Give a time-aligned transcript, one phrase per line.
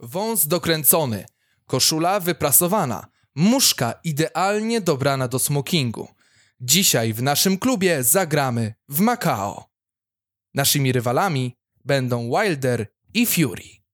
[0.00, 1.24] wąs dokręcony,
[1.66, 6.08] koszula wyprasowana, muszka idealnie dobrana do smokingu.
[6.60, 9.64] Dzisiaj w naszym klubie zagramy w Macao.
[10.54, 13.85] Naszymi rywalami będą Wilder i Fury.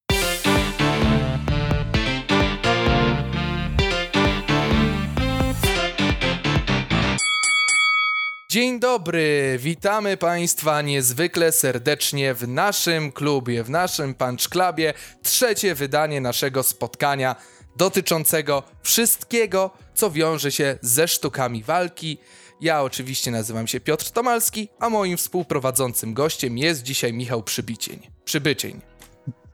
[8.53, 14.95] Dzień dobry, witamy Państwa niezwykle serdecznie w naszym klubie, w naszym Punch Clubie.
[15.23, 17.37] Trzecie wydanie naszego spotkania
[17.77, 22.19] dotyczącego wszystkiego, co wiąże się ze sztukami walki.
[22.61, 28.11] Ja oczywiście nazywam się Piotr Tomalski, a moim współprowadzącym gościem jest dzisiaj Michał Przybicień.
[28.25, 28.81] Przybycień.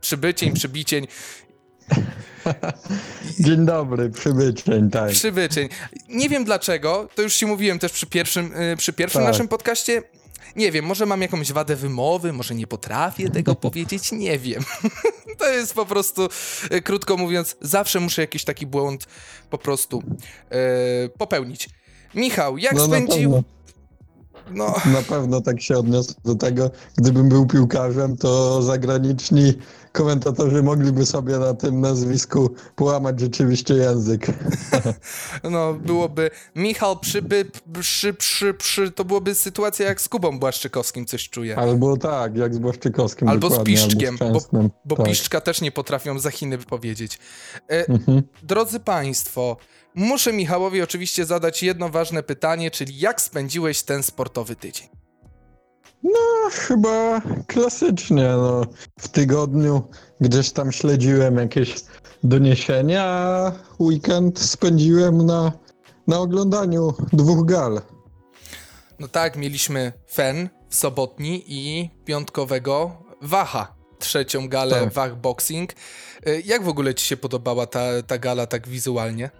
[0.01, 1.07] Przybycień, przybicień.
[3.41, 5.11] Dzień dobry, przybyczeń, tak.
[5.11, 5.69] Przybyczeń.
[6.09, 9.33] Nie wiem dlaczego, to już ci mówiłem też przy pierwszym, y, przy pierwszym Tak.
[9.33, 10.03] naszym podcaście.
[10.57, 14.63] Nie wiem, może mam jakąś wadę wymowy, może nie potrafię tego powiedzieć, nie wiem.
[15.39, 16.29] to jest po prostu,
[16.73, 19.07] y, krótko mówiąc, zawsze muszę jakiś taki błąd
[19.51, 20.03] po prostu
[21.07, 21.69] y, popełnić.
[22.15, 23.43] Michał, jak No, spędził...
[24.51, 26.71] No, Na pewno tak się odniosę do tego.
[26.97, 29.55] Gdybym był piłkarzem, to zagraniczni
[29.93, 34.27] komentatorzy mogliby sobie na tym nazwisku połamać rzeczywiście język.
[35.51, 37.45] no, byłoby Michał przyby,
[37.81, 41.57] przy, przy, przy, to byłoby sytuacja jak z Kubą Błaszczykowskim, coś czuję.
[41.57, 43.29] Albo tak, jak z Błaszczykowskim.
[43.29, 44.71] Albo z Piszczkiem, albo z Szczęsnym.
[44.85, 45.07] Bo tak.
[45.07, 47.19] piszczka też nie potrafią za Chiny powiedzieć.
[47.69, 48.23] E, Mhm.
[48.43, 49.57] Drodzy Państwo,
[49.95, 54.89] muszę Michałowi oczywiście zadać jedno ważne pytanie, czyli jak spędziłeś ten sportowy tydzień?
[56.03, 58.29] No, chyba klasycznie.
[58.29, 58.63] No.
[59.01, 59.83] W tygodniu
[60.21, 61.75] gdzieś tam śledziłem jakieś
[62.25, 65.53] doniesienia, a weekend spędziłem na,
[66.07, 67.81] na oglądaniu dwóch gal.
[68.99, 72.91] No tak, mieliśmy Fen w sobotni i piątkowego
[73.23, 74.93] Waha, trzecią galę Tak.
[74.93, 75.73] Wach Boxing.
[76.27, 79.31] E, Jak w ogóle Ci się podobała ta, ta gala tak wizualnie?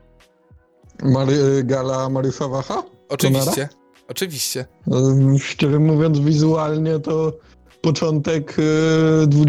[1.03, 2.83] Mary, gala Mariusza Wacha?
[3.09, 3.69] Oczywiście,
[4.09, 4.67] oczywiście.
[4.95, 7.33] Ym, Szczerze mówiąc, wizualnie to
[7.81, 8.63] początek y,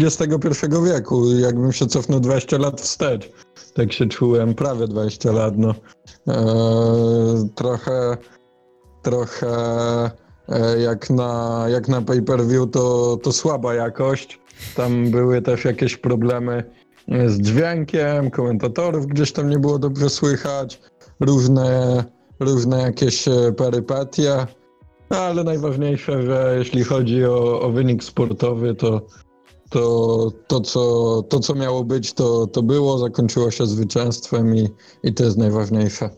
[0.04, 1.34] XXI wieku.
[1.34, 3.30] Jakbym się cofnął 20 lat wstecz.
[3.74, 5.54] Tak się czułem, prawie 20 lat.
[5.58, 5.74] No.
[6.28, 8.16] E, trochę,
[9.02, 9.50] trochę
[10.48, 14.40] e, jak na, jak na pay-per-view to, to słaba jakość.
[14.76, 16.64] Tam były też jakieś problemy
[17.26, 20.80] z dźwiękiem, komentatorów gdzieś tam nie było dobrze słychać,
[21.20, 22.04] różne,
[22.40, 24.46] różne jakieś e, perypetie.
[25.10, 29.06] No, ale najważniejsze, że jeśli chodzi o, o wynik sportowy, to,
[29.70, 34.68] to, to, co, to co miało być, to, to było, zakończyło się zwycięstwem i,
[35.02, 36.10] i to jest najważniejsze.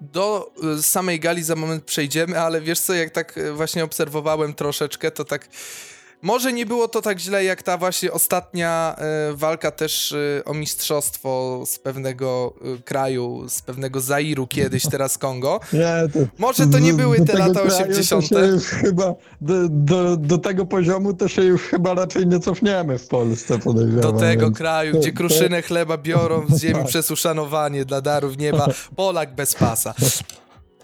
[0.00, 4.54] Do y, samej gali za moment przejdziemy, ale wiesz co, jak tak y, właśnie obserwowałem
[4.54, 5.48] troszeczkę, to tak.
[6.22, 8.96] Może nie było to tak źle jak ta właśnie ostatnia
[9.32, 15.18] y, walka też y, o mistrzostwo z pewnego y, kraju, z pewnego Zairu kiedyś, teraz
[15.18, 15.60] Kongo.
[15.72, 18.26] Nie, to, Może to nie były te lata kraju to 80.
[18.28, 22.98] się już chyba do, do, do tego poziomu to się już chyba raczej nie cofniemy
[22.98, 24.00] w Polsce, podejrzewam.
[24.02, 26.86] Do tego więc- kraju, gdzie kruszynę chleba biorą z ziemi Tak.
[26.86, 28.66] przez uszanowanie dla darów nieba,
[28.96, 29.94] Polak bez pasa.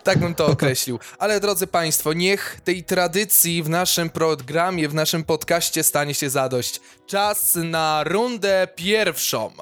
[0.04, 0.98] Tak bym to określił.
[1.18, 6.80] Ale drodzy Państwo, niech tej tradycji w naszym programie, w naszym podcaście stanie się zadość.
[7.06, 9.52] Czas na rundę pierwszą.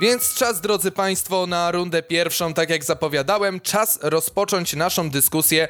[0.00, 5.68] Więc czas, drodzy Państwo, na rundę pierwszą, tak jak zapowiadałem, czas rozpocząć naszą dyskusję.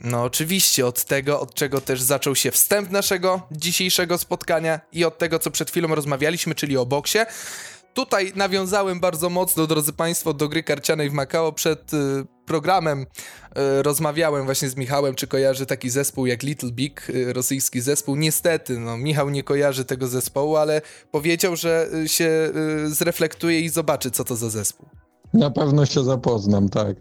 [0.00, 5.18] No, oczywiście, od tego, od czego też zaczął się wstęp naszego dzisiejszego spotkania i od
[5.18, 7.18] tego, co przed chwilą rozmawialiśmy, czyli o boksie.
[7.96, 11.96] Tutaj nawiązałem bardzo mocno, drodzy Państwo, do gry karcianej w Macao przed y,
[12.46, 13.00] programem.
[13.00, 18.16] Y, rozmawiałem właśnie z Michałem, czy kojarzy taki zespół jak Little Big, y, rosyjski zespół.
[18.16, 22.52] Niestety, no, Michał nie kojarzy tego zespołu, ale powiedział, że y, się
[22.86, 24.88] y, zreflektuje i zobaczy, co to za zespół.
[25.34, 26.96] Na pewno się zapoznam, tak.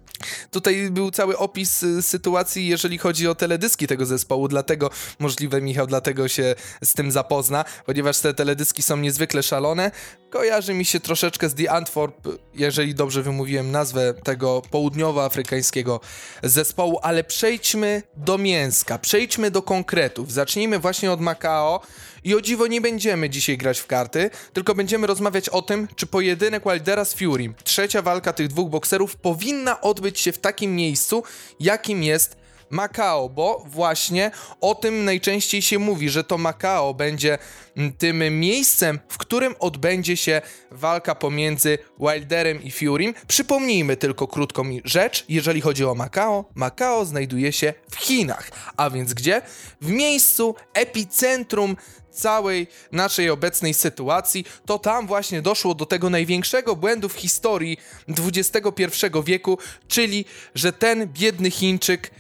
[0.52, 5.88] Tutaj był cały opis y, sytuacji, jeżeli chodzi o teledyski tego zespołu, dlatego możliwe Michał
[5.88, 9.91] dlatego się z tym zapozna, ponieważ te teledyski są niezwykle szalone.
[10.29, 15.99] Kojarzy mi się troszeczkę z The Antwerp, jeżeli dobrze wymówiłem nazwę tego południowoafrykańskiego
[16.44, 20.32] zespołu, ale przejdźmy do mięska, przejdźmy do konkretów.
[20.32, 21.82] Zacznijmy właśnie od Macao
[22.25, 26.07] i o dziwo nie będziemy dzisiaj grać w karty, tylko będziemy rozmawiać o tym, czy
[26.07, 31.23] pojedynek Wildera z Fury, trzecia walka tych dwóch bokserów, powinna odbyć się w takim miejscu,
[31.59, 32.45] jakim jest
[32.75, 34.31] Makao, bo właśnie
[34.61, 37.37] o tym najczęściej się mówi, że to Makao będzie
[37.77, 40.41] mm, tym miejscem, w którym odbędzie się
[40.72, 43.13] walka pomiędzy Wilderem i Furym.
[43.27, 46.45] Przypomnijmy tylko krótką rzecz, jeżeli chodzi o Makao.
[46.55, 49.41] Makao znajduje się w Chinach, a więc gdzie?
[49.81, 51.75] W miejscu epicentrum
[52.16, 57.77] całej naszej obecnej sytuacji, to tam właśnie doszło do tego największego błędu w historii
[58.07, 58.85] XXI
[59.25, 59.57] wieku,
[59.87, 60.25] czyli
[60.55, 62.11] że ten biedny Chińczyk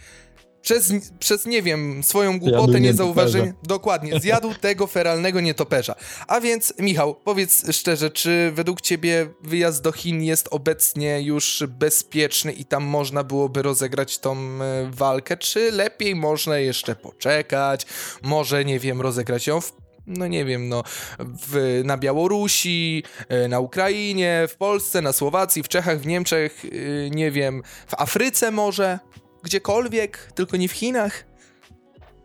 [0.65, 3.53] przez, przez nie wiem, swoją głupotę, niezauważenie.
[3.63, 5.95] Dokładnie, zjadł tego feralnego nietoperza.
[6.27, 12.51] A więc, Michał, powiedz szczerze, czy według ciebie wyjazd do Chin jest obecnie już bezpieczny
[12.51, 17.85] i tam można byłoby rozegrać tą e, walkę, czy lepiej można jeszcze poczekać,
[18.21, 19.73] może, nie wiem, rozegrać ją w
[20.07, 20.83] no nie wiem, no,
[21.19, 27.09] w, na Białorusi, e, na Ukrainie, w Polsce, na Słowacji, w Czechach, w Niemczech, e,
[27.09, 28.99] nie wiem, w Afryce może,
[29.45, 31.25] gdziekolwiek, tylko nie w Chinach.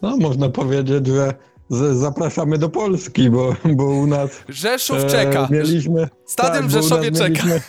[0.02, 1.34] No, można powiedzieć, że
[1.70, 5.48] z, zapraszamy do Polski, bo, bo u nas Rzeszów e, czeka.
[5.50, 6.08] mieliśmy...
[6.26, 7.26] Stadion w bo u Rzeszowie czeka.
[7.28, 7.60] mieliśmy-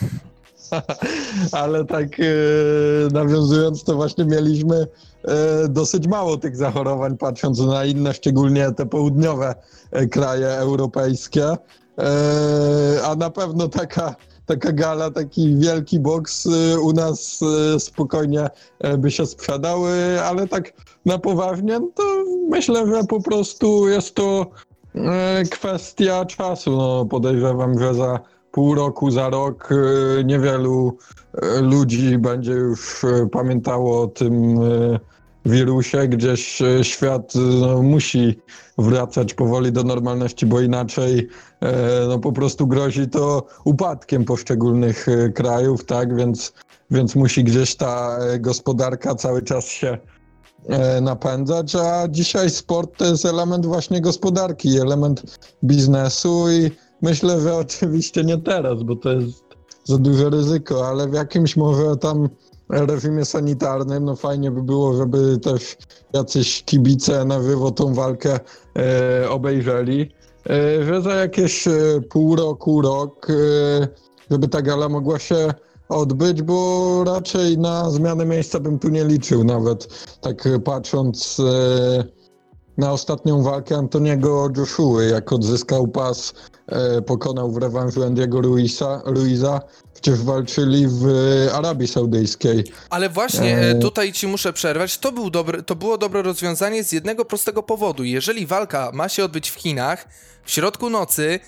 [1.52, 2.24] Ale tak e,
[3.12, 4.86] nawiązując, to właśnie mieliśmy
[5.24, 9.54] e, dosyć mało tych zachorowań, patrząc na inne, szczególnie te południowe
[9.90, 11.44] e, kraje europejskie.
[11.46, 11.56] E,
[13.04, 14.16] a na pewno taka,
[14.52, 18.50] taka gala, taki wielki boks e, u nas e, spokojnie
[18.80, 20.72] e, by się sprzedały, ale tak
[21.06, 22.02] na poważnie, no to
[22.48, 24.46] myślę, że po prostu jest to
[24.94, 26.70] e, kwestia czasu.
[26.70, 28.20] No, podejrzewam, że za
[28.52, 30.96] pół roku, za rok e, niewielu
[31.34, 34.58] e, ludzi będzie już pamiętało o tym
[35.46, 36.08] wirusie.
[36.08, 38.40] Gdzieś e, świat e, no, musi
[38.78, 41.28] wracać powoli do normalności, bo inaczej
[41.60, 46.16] e, no, po prostu grozi to upadkiem poszczególnych krajów, tak?
[46.16, 46.52] Więc,
[46.90, 49.98] więc musi gdzieś ta gospodarka cały czas się
[51.02, 56.70] napędzać, a dzisiaj sport to jest element właśnie gospodarki, element biznesu i
[57.02, 59.44] myślę, że oczywiście nie teraz, bo to jest
[59.84, 62.28] za duże ryzyko, ale w jakimś może tam
[62.68, 65.76] reżimie sanitarnym, no fajnie by było, żeby też
[66.12, 68.40] jacyś kibice na żywo tą walkę
[68.78, 70.10] e, obejrzeli,
[70.50, 71.72] e, że za jakieś e,
[72.10, 73.88] pół roku, rok, e,
[74.30, 75.54] żeby ta gala mogła się
[75.88, 79.88] odbyć, bo raczej na zmianę miejsca bym tu nie liczył nawet,
[80.20, 82.04] tak patrząc e,
[82.78, 86.34] na ostatnią walkę Antoniego Joshua, jak odzyskał pas,
[87.06, 89.60] pokonał w rewanżu Andiego Ruiza, Ruiza,
[89.94, 91.06] przecież walczyli w
[91.48, 92.64] e, Arabii Saudyjskiej.
[92.90, 93.70] Ale właśnie E.
[93.70, 94.98] e, tutaj ci muszę przerwać.
[94.98, 98.04] To, był dobry, to było dobre rozwiązanie z jednego prostego powodu.
[98.04, 100.08] Jeżeli walka ma się odbyć w Chinach
[100.44, 101.40] w środku nocy,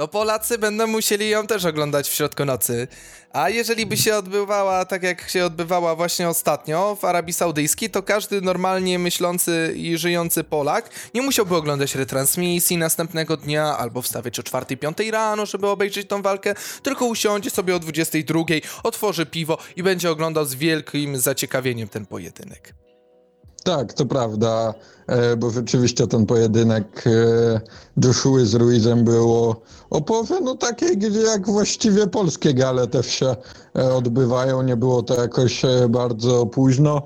[0.00, 2.88] to Polacy będą musieli ją też oglądać w środku nocy.
[3.32, 8.02] A jeżeli by się odbywała tak, jak się odbywała właśnie ostatnio w Arabii Saudyjskiej, to
[8.02, 14.42] każdy normalnie myślący i żyjący Polak nie musiałby oglądać retransmisji następnego dnia albo wstawiać o
[14.42, 18.40] 4-5 rano, żeby obejrzeć tą walkę, tylko usiądzie sobie o 22,
[18.82, 22.79] otworzy piwo i będzie oglądał z wielkim zaciekawieniem ten pojedynek.
[23.64, 24.74] Tak, to prawda,
[25.06, 27.60] e, bo rzeczywiście ten pojedynek e,
[28.04, 29.60] Joshua z Ruizem było
[29.90, 33.36] o połowie, no takiej, gdzie jak właściwie polskie gale też się
[33.78, 37.02] e, odbywają, nie było to jakoś e, bardzo późno.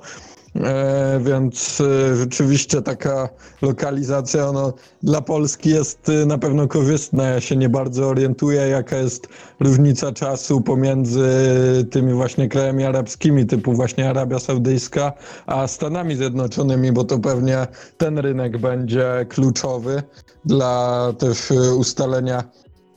[0.57, 3.29] E, więc e, rzeczywiście taka
[3.63, 4.73] lokalizacja no,
[5.03, 7.29] dla Polski jest e, na pewno korzystna.
[7.29, 9.29] Ja się nie bardzo orientuję, jaka jest
[9.61, 11.29] różnica czasu pomiędzy
[11.91, 15.13] tymi właśnie krajami arabskimi, typu właśnie Arabia Saudyjska,
[15.47, 17.67] a Stanami Zjednoczonymi, bo to pewnie
[17.97, 20.03] ten rynek będzie kluczowy
[20.45, 22.45] dla też e, ustalenia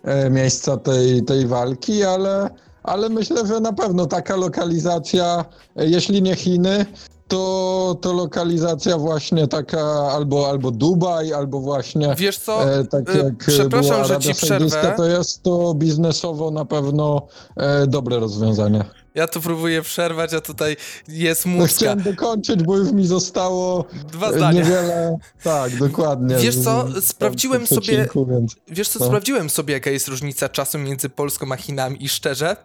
[0.03, 2.49] e, miejsca tej, tej walki, ale,
[2.83, 6.85] ale myślę, że na pewno taka lokalizacja, e, jeśli nie Chiny,
[7.27, 9.81] to, to lokalizacja właśnie taka
[10.11, 12.73] albo, albo Dubaj, albo właśnie Wiesz co?
[12.73, 14.93] e, tak E, jak przepraszam, była że ci przerwę.
[14.97, 18.85] to jest to biznesowo na pewno e, dobre rozwiązanie.
[19.15, 20.75] Ja tu próbuję przerwać, a tutaj
[21.07, 21.75] jest No, muska.
[21.77, 24.51] chciałem dokończyć, bo już mi zostało Dwa e, zdania.
[24.63, 25.17] niewiele.
[25.43, 26.35] Tak, dokładnie.
[26.35, 28.55] Wiesz co, sprawdziłem sobie- Więc...
[28.67, 29.05] Wiesz co, No.
[29.05, 32.55] sprawdziłem sobie, jaka jest różnica czasu między Polską a Chinami i szczerze,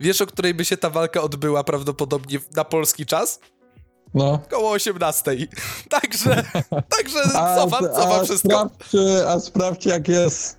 [0.00, 3.38] wiesz, o której by się ta walka odbyła prawdopodobnie na polski czas?
[4.14, 4.38] No.
[4.50, 5.36] Koło 18.
[5.88, 6.42] Także,
[6.88, 8.48] także A, cofam, cofam a, wszystko.
[8.48, 8.94] sprawdź,
[9.28, 10.58] a sprawdź, jak jest.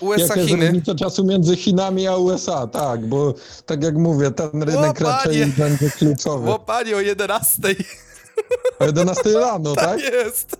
[0.00, 0.66] E, USA, jest Chiny.
[0.66, 3.34] różnica czasu między Chinami a USA, tak, bo
[3.66, 5.52] tak jak mówię, ten rynek O, raczej panie.
[5.58, 6.50] będzie kluczowy.
[6.50, 7.58] O panie, o 11.
[8.78, 10.00] O 11 rano, Tak tak?
[10.00, 10.56] jest.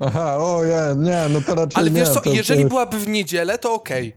[0.00, 2.00] Aha, o je, nie, no to raczej Ale nie.
[2.00, 2.68] wiesz co, to, jeżeli to...
[2.68, 4.16] byłaby w niedzielę, to okej.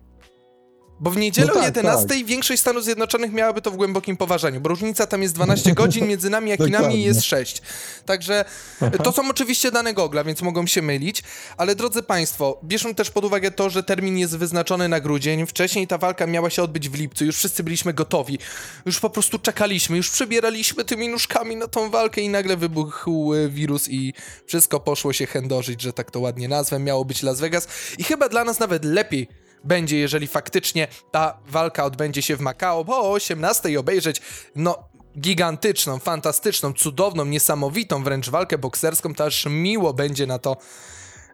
[0.99, 2.25] Bo w niedzielę No tak, 11 tak.
[2.25, 6.29] większość Stanów Zjednoczonych miałaby to w głębokim poważaniu, bo różnica tam jest 12 godzin, między
[6.29, 7.61] nami a Chinami jest 6.
[8.05, 8.45] Także
[9.03, 11.23] to są oczywiście dane Gogla, więc mogą się mylić,
[11.57, 15.45] ale drodzy Państwo, bierzmy też pod uwagę to, że termin jest wyznaczony na grudzień.
[15.45, 18.39] Wcześniej ta walka miała się odbyć w lipcu, już wszyscy byliśmy gotowi,
[18.85, 23.49] już po prostu czekaliśmy, już przybieraliśmy tymi nóżkami na tą walkę i nagle wybuchł e,
[23.49, 24.13] wirus i
[24.45, 26.79] wszystko poszło się chędożyć, że tak to ładnie nazwę.
[26.79, 29.27] Miało być Las Vegas i chyba dla nas nawet lepiej
[29.63, 34.21] będzie, jeżeli faktycznie ta walka odbędzie się w Makao, bo o 18 obejrzeć,
[34.55, 34.89] no
[35.19, 40.57] gigantyczną, fantastyczną, cudowną, niesamowitą wręcz walkę bokserską, to aż miło będzie na to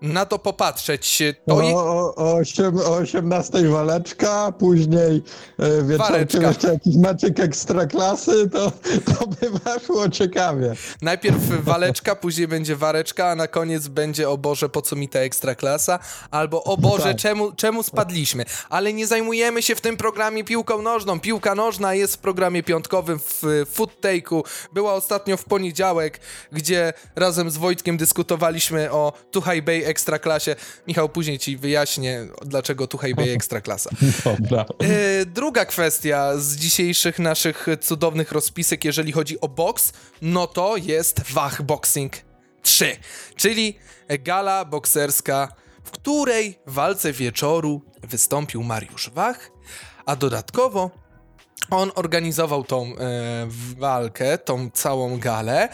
[0.05, 1.23] na to popatrzeć.
[1.47, 2.41] To O, o, o,
[2.85, 5.23] o 18 waleczka, później
[5.59, 8.71] e, wieczorkiem jeszcze jakiś meczek ekstraklasy, to,
[9.05, 10.75] to by weszło ciekawie.
[11.01, 15.19] Najpierw waleczka, później będzie wareczka, a na koniec będzie o Boże, po co mi ta
[15.19, 15.99] ekstraklasa?
[16.31, 17.17] Albo o Boże, Tak.
[17.17, 18.45] czemu, czemu spadliśmy?
[18.69, 21.19] Ale nie zajmujemy się w tym programie piłką nożną.
[21.19, 24.41] Piłka nożna jest w programie piątkowym w y, Food Take'u.
[24.73, 26.19] Była ostatnio w poniedziałek,
[26.51, 30.55] gdzie razem z Wojtkiem dyskutowaliśmy o Tuhaj Bay Ekstraklasie.
[30.87, 33.89] Michał, później ci wyjaśnię, dlaczego Tuhaj Bay Ekstraklasa.
[34.25, 34.65] Dobra.
[34.79, 41.21] E, druga kwestia z dzisiejszych naszych cudownych rozpisek, jeżeli chodzi o boks, no to jest
[41.31, 42.13] Wach Boxing
[42.61, 42.97] 3,
[43.35, 43.77] czyli
[44.23, 49.51] gala bokserska, w której w walce wieczoru wystąpił Mariusz Wach,
[50.05, 51.04] a dodatkowo
[51.69, 53.47] on organizował tą e,
[53.77, 55.69] walkę, tą całą galę.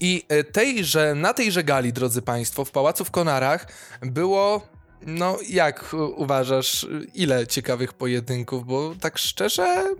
[0.00, 3.66] I e, tejże, na tejże gali, drodzy Państwo, w Pałacu w Konarach
[4.02, 4.62] było,
[5.06, 8.66] no jak uważasz, ile ciekawych pojedynków?
[8.66, 9.94] Bo tak szczerze.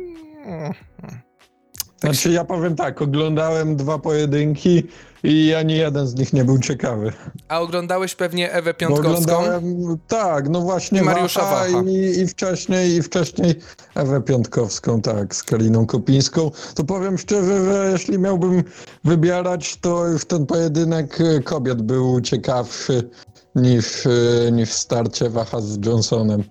[2.04, 4.82] Mm, Znaczy ja powiem tak, oglądałem dwa pojedynki
[5.24, 7.12] i ani jeden z nich nie był ciekawy.
[7.48, 9.10] A oglądałeś pewnie Ewę Bo Piątkowską?
[9.10, 11.82] oglądałem, tak, no właśnie I Mariusza Wacha Wacha.
[11.88, 13.54] I, i wcześniej, i wcześniej
[13.94, 16.50] Ewę Piątkowską, tak, z Kaliną Kopińską.
[16.74, 18.64] To powiem szczerze, że jeśli miałbym
[19.04, 23.10] wybierać, to już ten pojedynek e, kobiet był ciekawszy
[23.54, 24.10] niż, e,
[24.52, 26.44] niż starcie Wacha z Johnsonem.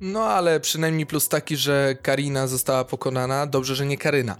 [0.00, 3.46] No ale przynajmniej plus taki, że Karina została pokonana.
[3.46, 4.36] Dobrze, że nie Karyna.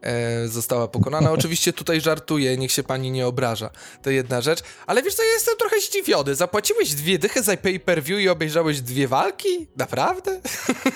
[0.00, 1.32] E, została pokonana.
[1.38, 3.70] Oczywiście tutaj żartuję, niech się pani nie obraża.
[4.02, 4.62] To jedna rzecz.
[4.86, 6.34] Ale wiesz co, ja jestem trochę zdziwiony.
[6.34, 9.66] Zapłaciłeś dwie dychy za pay-per-view i obejrzałeś dwie walki?
[9.76, 10.40] Naprawdę?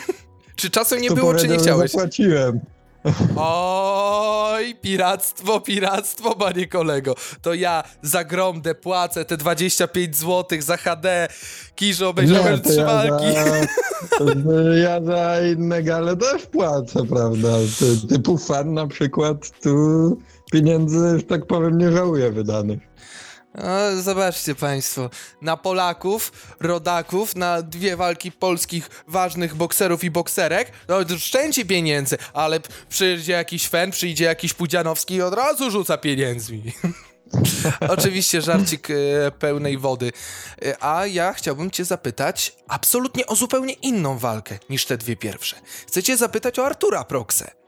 [0.57, 1.91] czy czasem nie było, czy nie chciałeś?
[1.91, 2.61] Zapłaciłem.
[3.37, 7.15] Oj, piractwo, piractwo, panie kolego.
[7.43, 11.29] To ja za gromdę płacę te 25 zł za HD.
[11.75, 13.25] Kiżo, obejrzałem to trzy ja walki.
[13.35, 17.49] Za, ja za inne gale też płacę, prawda?
[17.79, 20.19] Ty, typu fan na przykład, tu
[20.53, 22.90] pieniędzy, że tak powiem, nie żałuję wydanych.
[23.55, 25.11] No, zobaczcie państwo,
[25.43, 32.19] na Polaków, rodaków, na dwie walki polskich ważnych bokserów i bokserek, no to szczęci pieniędzy,
[32.33, 36.63] ale przyjdzie jakiś fan, przyjdzie jakiś Pudzianowski i od razu rzuca pieniędzmi.
[37.89, 38.95] Oczywiście żarcik e,
[39.31, 40.13] pełnej wody.
[40.63, 45.57] E, a ja chciałbym cię zapytać absolutnie o zupełnie inną walkę niż te dwie pierwsze.
[45.87, 47.60] Chcę cię zapytać o Artura Proksę.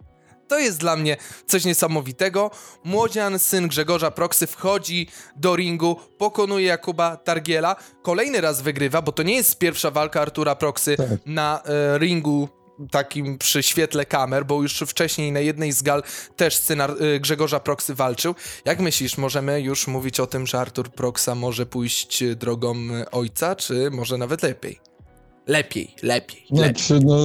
[0.53, 1.17] To jest dla mnie
[1.47, 2.51] coś niesamowitego.
[2.85, 7.77] Młodzian, syn Grzegorza Proksy, wchodzi do ringu, pokonuje Jakuba Targiela.
[8.03, 11.07] Kolejny raz wygrywa, bo to nie jest pierwsza walka Artura Proksy Tak.
[11.27, 12.49] na e, ringu
[12.91, 16.03] takim przy świetle kamer, bo już wcześniej na jednej z gal
[16.37, 16.87] też syn e,
[17.21, 18.35] Grzegorza Proksy walczył.
[18.65, 22.75] Jak myślisz, możemy już mówić o tym, że Artur Proksa może pójść e, drogą
[23.13, 24.92] ojca, czy może nawet lepiej?
[25.53, 26.75] Lepiej, lepiej, lepiej.
[26.75, 27.17] Znaczy, no,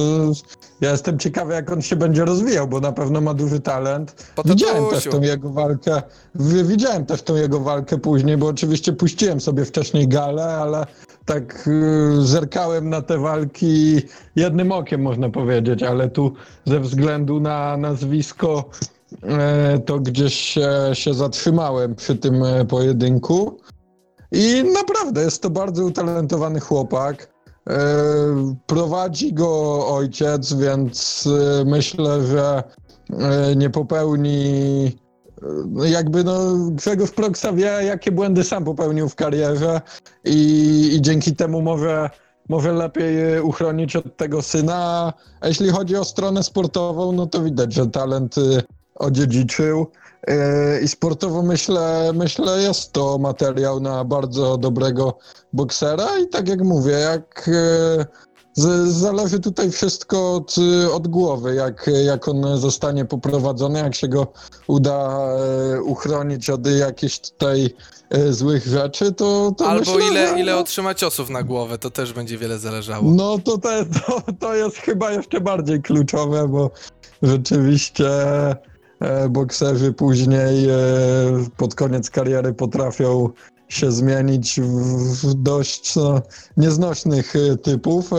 [0.80, 4.32] ja jestem ciekawy, jak on się będzie rozwijał, bo na pewno ma duży talent.
[4.34, 6.02] Po Widziałem też tą jego walkę,
[6.34, 10.86] wi- widziałem też tą jego walkę później, bo oczywiście puściłem sobie wcześniej galę, ale
[11.24, 13.96] tak y, zerkałem na te walki
[14.36, 16.32] jednym okiem, można powiedzieć, ale tu
[16.64, 18.70] ze względu na nazwisko
[19.22, 23.60] e, to gdzieś się, się zatrzymałem przy tym e, pojedynku.
[24.32, 27.37] I naprawdę jest to bardzo utalentowany chłopak.
[27.68, 31.24] E, Prowadzi go ojciec, więc
[31.60, 32.62] e, myślę, że
[33.10, 34.98] e, nie popełni.
[35.84, 39.80] Jakby no, Grzegorz Proksa wie, jakie błędy sam popełnił w karierze
[40.24, 42.10] i, i dzięki temu może,
[42.48, 45.12] może lepiej uchronić od tego syna.
[45.40, 48.34] A jeśli chodzi o stronę sportową, no to widać, że talent
[48.94, 49.86] odziedziczył.
[50.28, 55.18] E, I sportowo myślę, myślę, jest to materiał na bardzo dobrego
[55.52, 57.50] boksera i tak jak mówię, jak
[58.54, 60.54] z, zależy tutaj wszystko od,
[60.92, 64.32] od głowy, jak, jak on zostanie poprowadzony, jak się go
[64.66, 65.18] uda
[65.74, 67.74] e, uchronić od jakichś tutaj
[68.30, 72.12] złych rzeczy, to, to Albo myślę, ile, że, ile otrzyma ciosów na głowę, to też
[72.12, 73.10] będzie wiele zależało.
[73.10, 76.70] No to, te, to, to jest chyba jeszcze bardziej kluczowe, bo
[77.22, 78.10] rzeczywiście
[79.30, 80.74] bokserzy później e,
[81.56, 83.28] pod koniec kariery potrafią
[83.68, 86.22] się zmienić w, dość no,
[86.56, 88.12] nieznośnych e, typów.
[88.12, 88.16] E,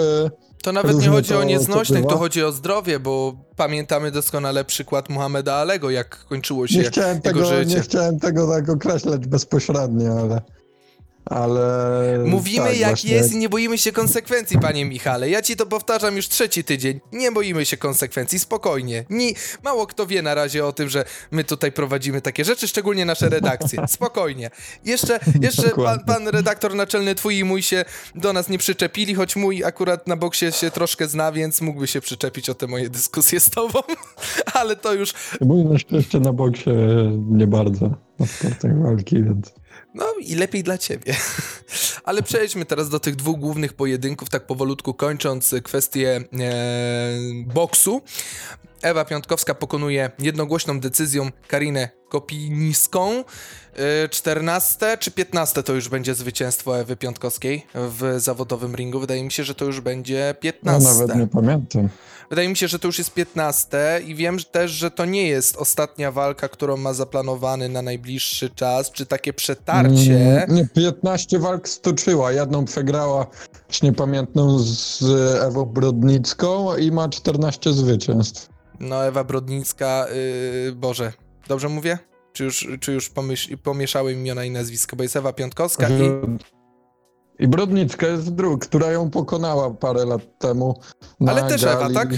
[0.64, 5.10] To nawet nie chodzi to- o nieznośnych, to chodzi o zdrowie, bo pamiętamy doskonale przykład
[5.10, 7.76] Muhammeda Alego, jak kończyło się nie, chciałem jego tego, życie.
[7.76, 10.42] nie chciałem tego tak określać bezpośrednio, ale...
[11.30, 15.30] ale Mówimy tak, jak właśnie- jest i nie boimy się konsekwencji, panie Michale.
[15.30, 17.00] Ja ci to powtarzam już trzeci tydzień.
[17.12, 19.06] Nie boimy się konsekwencji, spokojnie.
[19.10, 23.06] Ni mało kto wie na razie o tym, że my tutaj prowadzimy takie rzeczy, szczególnie
[23.06, 23.88] nasze redakcje.
[23.88, 24.50] Spokojnie.
[24.86, 29.36] Jeszcze, jeszcze pan, pan redaktor naczelny twój i mój się do nas nie przyczepili, choć
[29.36, 33.40] mój akurat na boksie się troszkę zna, więc mógłby się przyczepić o te moje dyskusje
[33.40, 33.80] z tobą.
[34.60, 36.70] Ale to już Mój na szczęście na boksie
[37.30, 39.59] nie bardzo na sportach walki, więc...
[39.94, 41.16] No i lepiej dla ciebie.
[42.04, 46.22] Ale przejdźmy teraz do tych dwóch głównych pojedynków, tak powolutku kończąc kwestię e,
[47.46, 48.02] boksu.
[48.82, 53.24] Ewa Piątkowska pokonuje jednogłośną decyzją Karinę Kopiniską.
[54.04, 59.00] E, 14 czy 15 to już będzie zwycięstwo Ewy Piątkowskiej w zawodowym ringu.
[59.00, 60.90] Wydaje mi się, że to już będzie No 15.
[60.90, 61.90] nawet nie pamiętam.
[62.30, 65.58] Wydaje mi się, że to już jest 15 i wiem też, że to nie jest
[65.58, 70.44] ostatnia walka, którą ma zaplanowany na najbliższy czas, czy takie przetarcie.
[70.44, 72.32] Mm, Nie, 15 walk stoczyła.
[72.32, 73.28] Jedną przegrała
[73.98, 75.04] pamiętną z
[75.42, 78.50] Ewą Brodnicką i ma 14 zwycięstw.
[78.80, 80.06] No, Ewa Brodnicka,
[80.66, 81.14] yy, Boże,
[81.48, 81.98] dobrze mówię?
[82.34, 86.12] Czy już, czy już pomyśl, pomieszały imiona i nazwisko, bo jest Ewa Piątkowska i...
[87.40, 90.80] I Brodnicka jest drug, która ją pokonała parę lat temu.
[91.28, 91.96] Ale też Ewa, gali.
[91.96, 92.10] tak?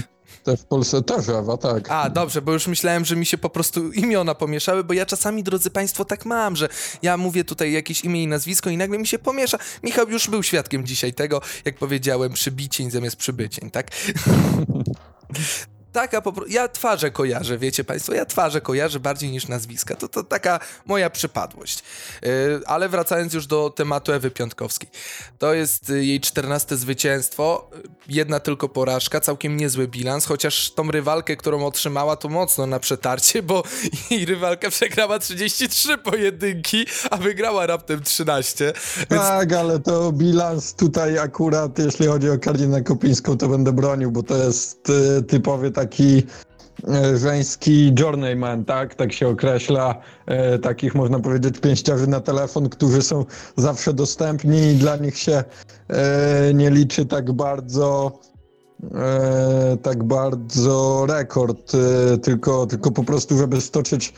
[0.44, 1.90] Też w Polsce też Ewa, tak.
[1.90, 5.42] A, dobrze, bo już myślałem, że mi się po prostu imiona pomieszały, bo ja czasami,
[5.42, 6.68] drodzy Państwo, tak mam, że
[7.02, 9.58] ja mówię tutaj jakieś imię i nazwisko i nagle mi się pomiesza.
[9.82, 13.90] Michał już był świadkiem dzisiaj tego, jak powiedziałem, przybicień zamiast przybycień, tak?
[15.92, 16.52] Taka po prostu.
[16.52, 19.96] Ja twarze kojarzę, wiecie Państwo, ja twarze kojarzę bardziej niż nazwiska.
[19.96, 21.82] To, to taka moja przypadłość.
[22.22, 22.30] Yy,
[22.66, 24.88] ale wracając już do tematu Ewy Piątkowskiej.
[25.38, 30.90] To jest y, jej czternaste zwycięstwo, y, jedna tylko porażka, całkiem niezły bilans, chociaż tą
[30.90, 33.62] rywalkę, którą otrzymała, to mocno na przetarcie, bo
[34.10, 38.72] jej rywalka przegrała 33 pojedynki, a wygrała raptem 13.
[39.10, 44.10] Więc Tak, ale to bilans tutaj akurat, jeśli chodzi o Karinę Kopińską, to będę bronił,
[44.10, 44.92] bo to jest
[45.28, 46.22] typowy taki
[46.88, 48.94] e, żeński journeyman, tak?
[48.94, 49.94] Tak się określa.
[50.26, 53.24] E, takich, można powiedzieć, pięściarzy na telefon, którzy są
[53.56, 55.44] zawsze dostępni i dla nich się
[55.88, 58.18] e, nie liczy tak bardzo
[58.94, 64.14] e, tak bardzo rekord, e, tylko, tylko po prostu, żeby stoczyć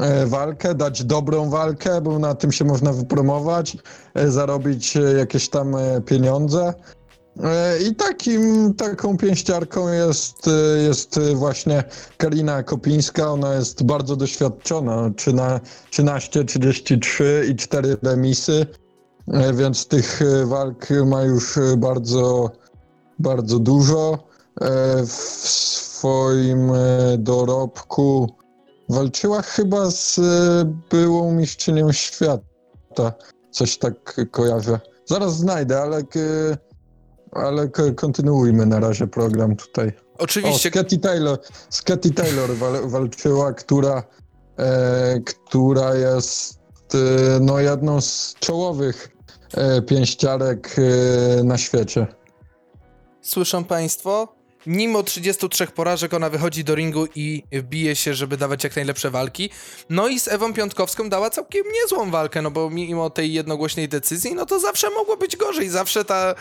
[0.00, 3.76] e, walkę, dać dobrą walkę, bo na tym się można wypromować,
[4.14, 5.76] zarobić jakieś tam
[6.06, 6.74] pieniądze.
[7.44, 11.84] E, I takim, taką pięściarką jest, e, jest właśnie
[12.16, 13.32] Karina Kopińska.
[13.32, 15.10] Ona jest bardzo doświadczona.
[15.16, 18.66] Trzyna- 13, 33 i 4 remisy,
[19.28, 22.50] e, więc tych walk ma już bardzo,
[23.18, 24.26] bardzo dużo.
[25.06, 25.12] W
[25.48, 26.72] swoim
[27.18, 28.34] dorobku
[28.88, 30.20] walczyła chyba z
[30.90, 33.12] byłą mistrzynią świata.
[33.50, 34.80] Coś tak kojarzę.
[35.06, 36.02] Zaraz znajdę, ale,
[37.32, 39.88] ale kontynuujmy na razie program tutaj.
[39.88, 41.38] O, oczywiście z Katy Taylor,
[41.70, 44.02] z Katy Taylor wal, walczyła, która,
[44.58, 46.58] e, która jest
[46.94, 46.98] e,
[47.40, 49.16] no, jedną z czołowych
[49.54, 52.06] e, pięściarek e, na świecie.
[53.22, 54.35] Słyszą Państwo?
[54.66, 59.50] Mimo 33 porażek ona wychodzi do ringu i bije się, żeby dawać jak najlepsze walki.
[59.90, 64.34] No i z Ewą Piątkowską dała całkiem niezłą walkę, no bo mimo tej jednogłośnej decyzji,
[64.34, 65.68] no to zawsze mogło być gorzej.
[65.68, 66.34] Zawsze ta,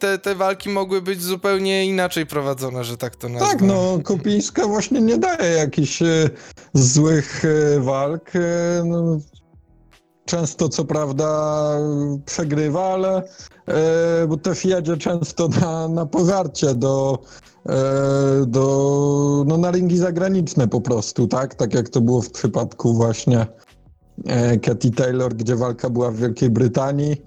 [0.00, 3.46] te, te walki mogły być zupełnie inaczej prowadzone, że tak to nazwę.
[3.46, 6.30] Tak, no Kupińska właśnie nie daje jakichś e,
[6.74, 8.30] złych e, walk.
[8.36, 9.20] E, no,
[10.28, 11.28] często co prawda
[12.24, 13.22] przegrywa, ale
[13.66, 17.18] e, bo też jedzie często na, na pożarcie do,
[17.66, 21.54] e, do no, na ringi zagraniczne po prostu, tak?
[21.54, 23.46] Tak jak to było w przypadku właśnie
[24.26, 27.22] e, Katy Taylor, gdzie walka była w Wielkiej Brytanii.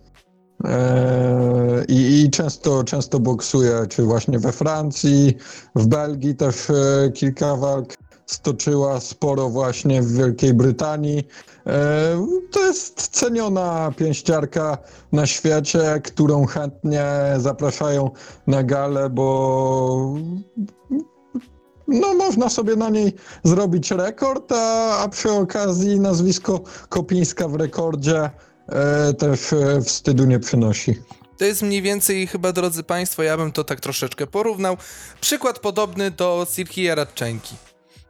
[0.65, 5.37] E, I, I często, często boksuje, czy właśnie we Francji,
[5.75, 11.27] w Belgii też e, kilka walk stoczyła sporo właśnie w Wielkiej Brytanii.
[11.67, 14.77] E, To jest ceniona pięściarka
[15.11, 17.05] na świecie, którą chętnie
[17.37, 18.11] zapraszają
[18.47, 20.15] na galę, bo
[21.87, 28.29] no, można sobie na niej zrobić rekord, a, a przy okazji nazwisko Kopińska w rekordzie
[28.67, 30.95] e, też e, wstydu nie przynosi.
[31.37, 34.77] To jest mniej więcej chyba, drodzy Państwo, ja bym to tak troszeczkę porównał.
[35.21, 37.55] Przykład podobny do Sirhija Radczenki.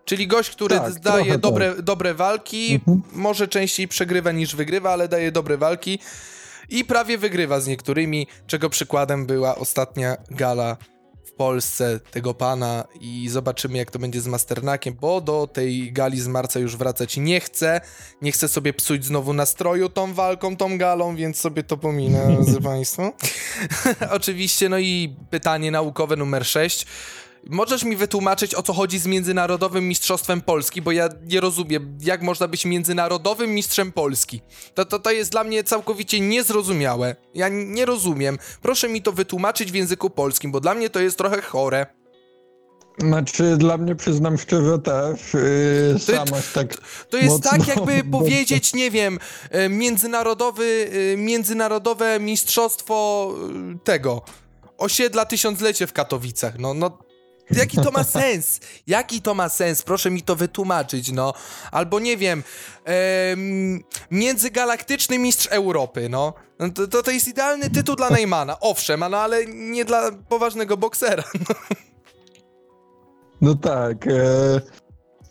[0.06, 3.02] Czyli gość, który Tak, daje dobre, dobre walki, Mhm.
[3.14, 6.00] może częściej przegrywa niż wygrywa, ale daje dobre walki
[6.70, 10.78] i prawie wygrywa z niektórymi, czego przykładem była ostatnia gala
[11.26, 16.22] w Polsce tego pana i zobaczymy jak to będzie z Masternakiem, bo do tej gali
[16.22, 17.82] z marca już wracać nie chcę,
[18.22, 22.62] nie chcę sobie psuć znowu nastroju tą walką, tą galą, więc sobie to pominę, drodzy
[22.62, 23.12] Państwo.
[24.10, 26.86] Oczywiście, no i pytanie naukowe numer 6.
[27.50, 32.22] Możesz mi wytłumaczyć, o co chodzi z Międzynarodowym Mistrzostwem Polski, bo ja nie rozumiem, jak
[32.22, 34.42] można być Międzynarodowym Mistrzem Polski.
[34.74, 37.16] To, to, to jest dla mnie całkowicie niezrozumiałe.
[37.34, 38.38] Ja nie rozumiem.
[38.62, 41.86] Proszę mi to wytłumaczyć w języku polskim, bo dla mnie to jest trochę chore.
[42.98, 46.78] Znaczy, dla mnie przyznam szczerze też, yy, To- sam aż tak
[47.10, 53.28] To jest mocno- tak, jakby powiedzieć, nie wiem, e, międzynarodowy, e, międzynarodowe mistrzostwo
[53.76, 54.22] e, tego,
[54.78, 56.60] osiedla tysiąclecie w Katowicach.
[56.60, 56.98] No, no,
[57.56, 58.60] jaki to ma sens?
[58.88, 59.82] Jaki to ma sens?
[59.82, 61.34] Proszę mi to wytłumaczyć, no.
[61.72, 62.44] Albo nie wiem,
[62.86, 66.34] em, międzygalaktyczny mistrz Europy, no.
[66.60, 70.78] No To, to, to jest idealny tytuł dla Neymana, owszem, no, ale nie dla poważnego
[70.78, 71.24] boksera.
[71.50, 71.56] No.
[73.42, 74.08] No tak.
[74.08, 74.62] E,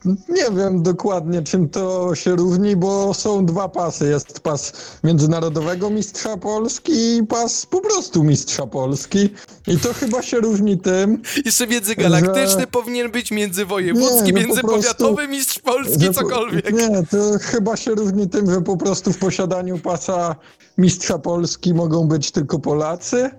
[0.04, 4.08] nie wiem dokładnie, czym to się różni, bo są dwa pasy.
[4.08, 4.72] Jest pas
[5.04, 9.28] Międzynarodowego Mistrza Polski i pas po prostu Mistrza Polski.
[9.66, 15.14] I to chyba się różni tym, Jeszcze międzygalaktyczny Że- powinien być międzywojewódzki, Nie, po międzypowiatowy
[15.14, 16.72] prostu- mistrz Polski, że cokolwiek.
[16.72, 20.36] Nie, to chyba się różni tym, że po prostu w posiadaniu pasa
[20.78, 23.30] Mistrza Polski mogą być tylko Polacy.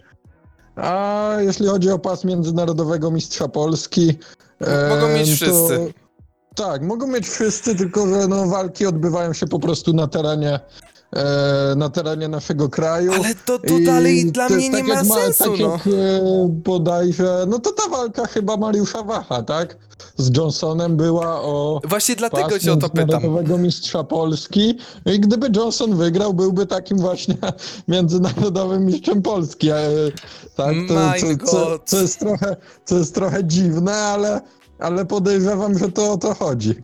[0.75, 4.17] A jeśli chodzi o pas Międzynarodowego Mistrza Polski.
[4.89, 5.93] Mogą mieć to- wszyscy.
[6.55, 10.59] Tak, mogą mieć wszyscy, tylko że no, walki odbywają się po prostu na terenie,
[11.15, 13.11] e, na terenie naszego kraju.
[13.13, 15.59] Ale to, to I dalej dla to mnie jest nie tak ma jak sensu, tak
[15.59, 15.71] no.
[15.71, 15.91] jak e,
[16.49, 19.77] bodajże, no to ta walka chyba Mariusza Wacha, tak?
[20.17, 23.21] Z Johnsonem była o Właśnie dlatego się o to pytam.
[23.61, 24.77] mistrza Polski.
[25.05, 27.37] I gdyby Johnson wygrał, byłby takim właśnie
[27.87, 29.69] międzynarodowym mistrzem Polski.
[29.69, 29.81] E,
[30.55, 30.75] tak,
[31.51, 34.41] to, co, jest trochę, co jest trochę dziwne, ale,
[34.81, 36.75] ale podejrzewam, że to o to chodzi.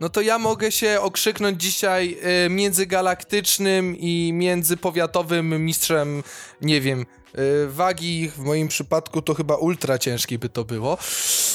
[0.00, 6.22] No to ja mogę się okrzyknąć dzisiaj y, międzygalaktycznym i międzypowiatowym mistrzem,
[6.62, 8.28] nie wiem, y, wagi.
[8.28, 10.98] W moim przypadku to chyba ultra ciężki by to było.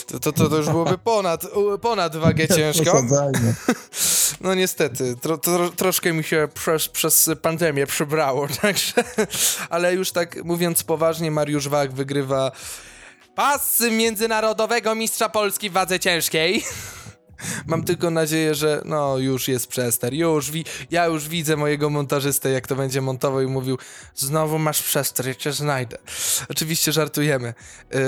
[0.08, 1.46] To, to, to, to już byłoby ponad,
[1.82, 2.92] ponad wagę ciężką.
[4.42, 9.04] No niestety, tro, tro, troszkę mi się przez, przez pandemię przybrało, także...
[9.70, 12.52] Ale już tak mówiąc poważnie, Mariusz Wach wygrywa
[13.36, 16.64] pas międzynarodowego mistrza Polski w wadze ciężkiej.
[17.68, 20.14] Mam tylko nadzieję, że no już jest przester.
[20.14, 23.78] Już wi- ja już widzę mojego montażystę, jak to będzie montował i mówił
[24.16, 25.98] znowu masz przester, ja cię znajdę.
[26.50, 27.54] Oczywiście żartujemy.
[27.94, 28.00] Yy,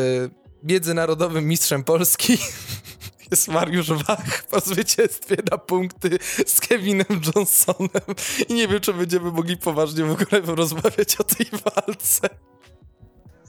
[0.64, 2.38] międzynarodowym mistrzem Polski
[3.32, 8.16] jest Mariusz Wach po zwycięstwie na punkty z Kevinem Johnsonem.
[8.50, 12.30] I nie wiem, czy będziemy mogli poważnie w ogóle rozmawiać o tej walce.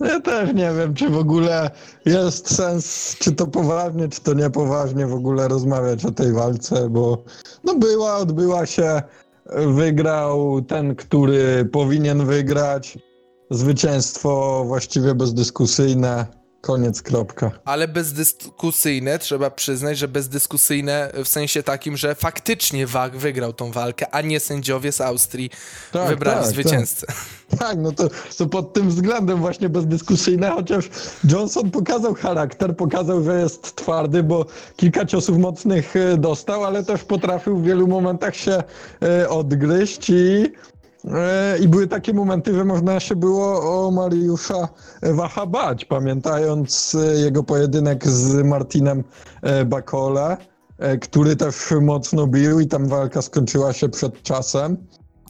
[0.01, 1.71] Ja też nie wiem, czy w ogóle
[2.05, 7.25] jest sens, czy to poważnie, czy to niepoważnie w ogóle rozmawiać o tej walce, bo
[7.65, 9.03] no była, odbyła się,
[9.67, 12.99] wygrał ten, który powinien wygrać.
[13.51, 16.27] Zwycięstwo właściwie bezdyskusyjne.
[16.65, 17.51] Koniec, kropka.
[17.65, 24.07] Ale bezdyskusyjne, trzeba przyznać, że bezdyskusyjne w sensie takim, że faktycznie Wach wygrał tą walkę,
[24.11, 25.51] a nie sędziowie z Austrii
[25.93, 27.07] Tak, wybrali tak, zwycięzcę.
[27.59, 30.91] Tak, no to, to pod tym względem właśnie bezdyskusyjne, chociaż
[31.25, 34.47] Johnson pokazał charakter, pokazał, że jest twardy, bo
[34.77, 38.63] kilka ciosów mocnych e, dostał, ale też potrafił w wielu momentach się
[39.03, 40.53] e, odgryźć i,
[41.61, 44.69] i były takie momenty, że można się było o Mariusza
[45.03, 49.05] Wacha bać, pamiętając e, jego pojedynek z Martinem
[49.43, 50.37] e, Bakole,
[50.79, 54.77] e, który też mocno bił i tam walka skończyła się przed czasem.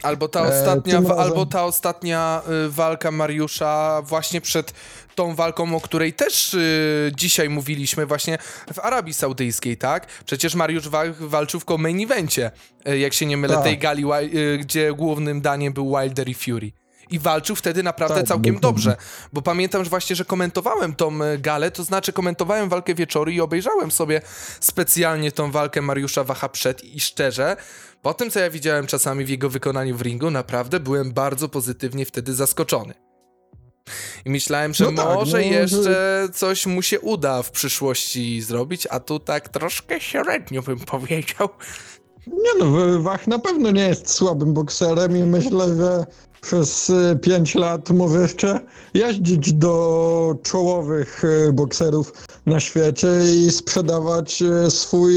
[0.03, 4.73] Albo ta E, ostatnia, razem- albo ta ostatnia y, walka Mariusza właśnie przed
[5.15, 8.39] tą walką, o której też y, dzisiaj mówiliśmy właśnie
[8.75, 10.07] w Arabii Saudyjskiej, tak?
[10.27, 12.51] Przecież Mariusz Wach walczył w main evencie,
[12.89, 13.65] y, jak się nie mylę, Tak.
[13.65, 16.73] tej gali, y, gdzie głównym daniem był Wilder i Fury.
[17.11, 18.97] I walczył wtedy naprawdę Tak, całkiem dobrze.
[19.33, 23.91] Bo pamiętam że właśnie, że komentowałem tą galę, to znaczy komentowałem walkę wieczoru i obejrzałem
[23.91, 24.21] sobie
[24.61, 27.57] specjalnie tą walkę Mariusza Wacha przed i szczerze,
[28.03, 32.07] po tym co ja widziałem czasami w jego wykonaniu w ringu, naprawdę byłem bardzo pozytywnie
[32.07, 33.04] wtedy zaskoczony.
[34.25, 38.87] I myślałem, że No tak, może no, jeszcze coś mu się uda w przyszłości zrobić,
[38.91, 41.49] a tu tak troszkę średnio bym powiedział.
[42.27, 46.07] Nie no, Wach na pewno nie jest słabym bokserem i myślę, że
[46.41, 46.93] przez
[47.23, 48.61] 5 lat może jeszcze
[48.95, 52.13] jeździć do czołowych e, bokserów
[52.47, 55.15] na świecie i sprzedawać e, swój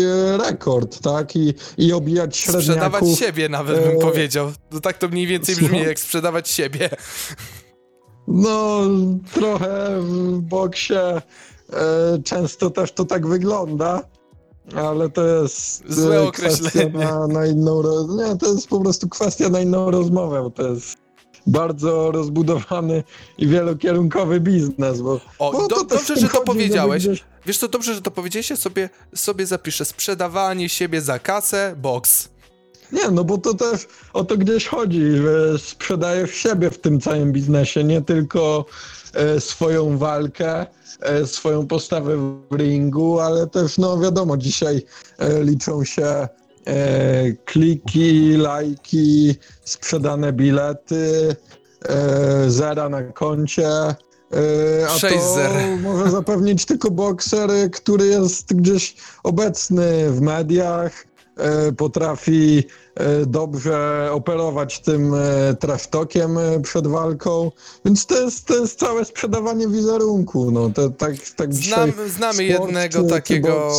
[0.47, 1.35] rekord, tak?
[1.35, 2.63] I, i obijać średniaków.
[2.63, 4.51] Sprzedawać siebie nawet bym e, powiedział.
[4.71, 6.89] No tak to mniej więcej brzmi, jak sprzedawać siebie.
[8.27, 8.79] No,
[9.33, 11.21] trochę w boksie e,
[12.23, 14.01] często też to tak wygląda,
[14.75, 17.05] ale to jest e, Złe kwestia określenie.
[17.05, 18.07] na, na inną roz...
[18.09, 20.51] Nie, to jest po prostu kwestia na inną rozmowę.
[20.55, 20.97] To jest
[21.47, 23.03] bardzo rozbudowany
[23.37, 27.03] i wielokierunkowy biznes, bo, O, bo do, to też dobrze, że to chodzi, żeby powiedziałeś.
[27.07, 31.75] gdzieś- Wiesz co, dobrze, że to powiedziałeś, ja sobie, sobie zapiszę sprzedawanie siebie za kasę,
[31.77, 32.29] box.
[32.91, 37.31] Nie, no bo to też o to gdzieś chodzi, że sprzedajesz siebie w tym całym
[37.31, 38.65] biznesie, nie tylko
[39.13, 40.65] e, swoją walkę,
[41.01, 42.17] e, swoją postawę
[42.51, 44.81] w ringu, ale też, no wiadomo, dzisiaj
[45.17, 46.27] e, liczą się e,
[47.45, 51.35] kliki, lajki, sprzedane bilety,
[51.89, 53.69] e, zera na koncie.
[53.69, 53.95] E,
[54.89, 55.15] a to
[55.89, 61.06] może zapewnić tylko bokser, który jest gdzieś obecny w mediach,
[61.77, 62.63] potrafi
[62.95, 65.53] e, dobrze operować tym e,
[66.37, 67.51] e, przed walką,
[67.85, 72.47] więc to jest, to jest całe sprzedawanie wizerunku, no, to, tak, tak Znam, znamy sport
[72.49, 73.71] jednego czy- czy takiego,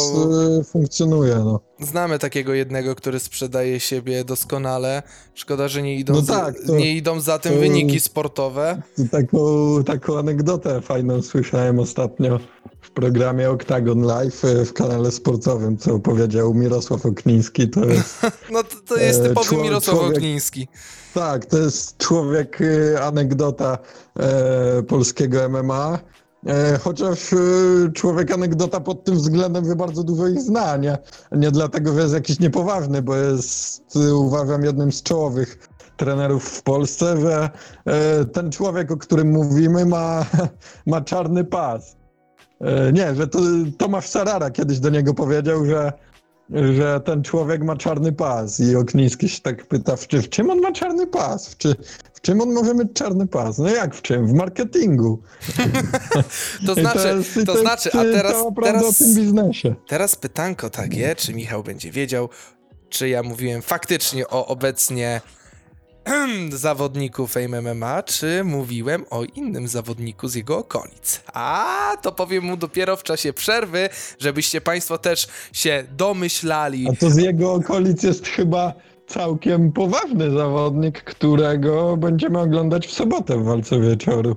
[0.61, 1.61] e, funkcjonuje, no.
[1.81, 5.03] znamy takiego jednego, który sprzedaje siebie doskonale.
[5.35, 8.83] Szkoda, że nie idą, No za, tak, to- nie idą za tym to- wyniki sportowe.
[9.11, 9.38] Taką,
[9.87, 12.38] taką anegdotę fajną słyszałem ostatnio
[12.88, 17.68] w programie Octagon Live e, w kanale sportowym, co powiedział Mirosław Okniński.
[17.70, 18.20] To jest,
[18.53, 20.68] No to, to jest E, typowy człowiek- Mirosław Okniński.
[21.14, 22.59] tak, to jest człowiek
[22.94, 23.79] e, anegdota
[24.18, 25.98] e, polskiego MMA.
[26.46, 27.37] E, chociaż e,
[27.94, 30.98] człowiek anegdota pod tym względem, że bardzo dużo ich zna, nie,
[31.33, 37.20] nie dlatego, że jest jakiś niepoważny, bo jest, uważam, jednym z czołowych trenerów w Polsce,
[37.20, 37.51] że
[38.33, 40.27] ten człowiek, o którym mówimy, ma,
[40.87, 41.97] ma czarny pas.
[42.61, 43.38] E, nie, że to
[43.79, 45.92] Tomasz Sarara kiedyś do niego powiedział, że,
[46.51, 50.51] że ten człowiek ma czarny pas i Okniński się tak pyta, w, czy, w czym
[50.51, 51.49] on ma czarny pas?
[51.49, 51.75] W, czy,
[52.14, 53.59] w czym on może mieć czarny pas?
[53.59, 54.27] No jak w czym?
[54.27, 55.18] W marketingu.
[56.66, 59.75] To znaczy, jest- i to jest, znaczy, a teraz, teraz, o tym biznesie.
[59.88, 62.29] teraz pytanko takie, czy Michał będzie wiedział,
[62.88, 65.21] czy ja mówiłem faktycznie o obecnie
[66.53, 71.21] zawodniku Fame MMA, czy mówiłem o innym zawodniku z jego okolic.
[71.33, 76.88] A to powiem mu dopiero w czasie przerwy, żebyście państwo też się domyślali.
[76.88, 78.75] A to z jego okolic jest chyba
[79.07, 84.37] całkiem poważny zawodnik, którego będziemy oglądać w sobotę w walce wieczoru.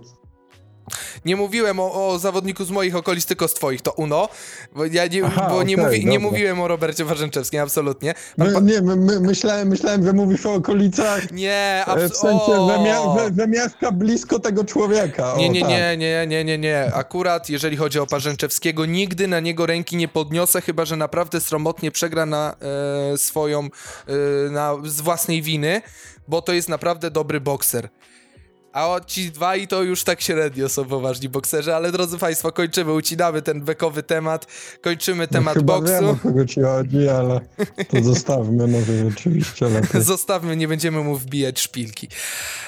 [1.25, 4.29] Nie mówiłem o, o zawodniku z moich okolic, tylko z twoich, to Uno,
[4.75, 8.13] bo ja nie, Aha, bo nie, mówi, nie mówiłem o Robercie Warzęczewskim, absolutnie.
[8.37, 12.17] My, pa- nie, my, my, myślałem, myślałem, że mówisz o okolicach nie, e, abs- w
[12.17, 13.01] sensie, że, mia,
[13.37, 15.33] że, mieszka blisko tego człowieka.
[15.37, 15.69] Nie, o, nie, tak.
[15.69, 16.91] nie, nie, nie, nie, nie.
[16.93, 21.91] Akurat jeżeli chodzi o Parzęczewskiego, nigdy na niego ręki nie podniosę, chyba że naprawdę sromotnie
[21.91, 22.55] przegra na
[23.13, 25.81] e, swoją, e, na, z własnej winy,
[26.27, 27.89] bo to jest naprawdę dobry bokser.
[28.73, 32.93] A o, ci dwaj to już tak średnio są poważni bokserzy, ale drodzy Państwo, kończymy,
[32.93, 34.47] ucinamy ten bekowy temat,
[34.81, 35.93] kończymy No, temat chyba boksu.
[35.93, 37.41] wiem, o kogo ci chodzi, ale
[37.89, 40.01] to zostawmy może rzeczywiście lepiej.
[40.01, 42.07] Zostawmy, nie będziemy mu wbijać szpilki.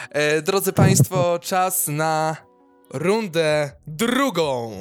[0.10, 2.38] E, drodzy Państwo, czas na
[2.94, 4.72] rundę drugą.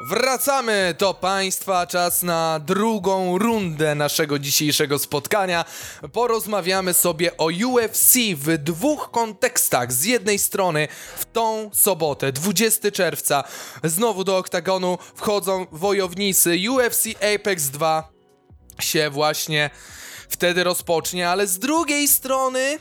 [0.00, 5.64] Wracamy do Państwa, czas na drugą rundę naszego dzisiejszego spotkania.
[6.12, 9.92] Porozmawiamy sobie o UFC w dwóch kontekstach.
[9.92, 13.44] Z jednej strony w tą sobotę, 20 czerwca,
[13.84, 17.04] znowu do oktagonu wchodzą wojownicy UFC
[17.34, 18.08] Apex 2
[18.80, 19.70] się właśnie
[20.28, 22.78] wtedy rozpocznie, ale z drugiej strony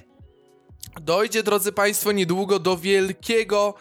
[1.02, 3.74] dojdzie, drodzy Państwo, niedługo do wielkiego,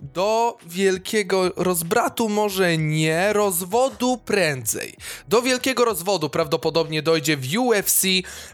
[0.00, 4.96] do wielkiego rozbratu, może nie, rozwodu prędzej.
[5.28, 8.02] Do wielkiego rozwodu prawdopodobnie dojdzie w UFC,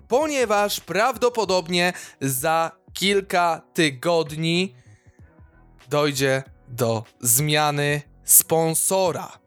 [0.09, 4.75] ponieważ prawdopodobnie za kilka tygodni
[5.89, 9.44] dojdzie do zmiany sponsora.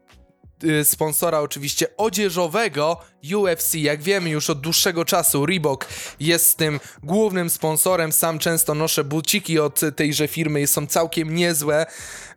[0.64, 2.96] Y, sponsora oczywiście odzieżowego
[3.36, 3.74] UFC.
[3.74, 5.86] Jak wiemy już od dłuższego czasu Reebok
[6.20, 8.12] jest tym głównym sponsorem.
[8.12, 11.86] Sam często noszę buciki od tejże firmy, są całkiem niezłe,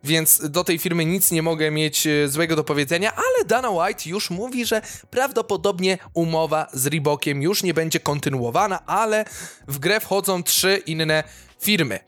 [0.04, 4.10] więc do tej firmy nic nie mogę mieć y, złego do powiedzenia, ale Dana White
[4.10, 9.24] już mówi, że prawdopodobnie umowa z Reebokiem już nie będzie kontynuowana, ale
[9.68, 11.24] w grę wchodzą trzy inne
[11.60, 12.00] firmy.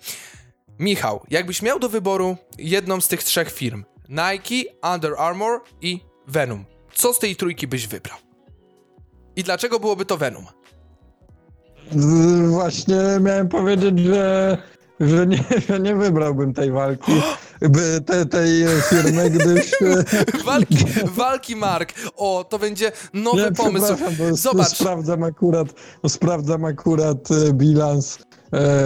[0.78, 6.64] Michał, jakbyś miał do wyboru jedną z tych trzech firm, Nike, Under Armour i Venom,
[6.94, 8.18] co z tej trójki byś wybrał?
[9.36, 10.46] I dlaczego byłoby to Venom?
[12.48, 14.58] Właśnie miałem powiedzieć, że,
[15.00, 17.12] że, nie, że nie wybrałbym tej walki,
[17.60, 19.70] by te, tej firmy, gdyż...
[20.46, 21.92] Walki, walki Mark.
[22.16, 23.94] O, to będzie nowy Nie, pomysł.
[24.32, 24.68] Zobacz.
[24.68, 25.68] sprawdzam akurat,
[26.08, 28.18] sprawdzam akurat e, bilans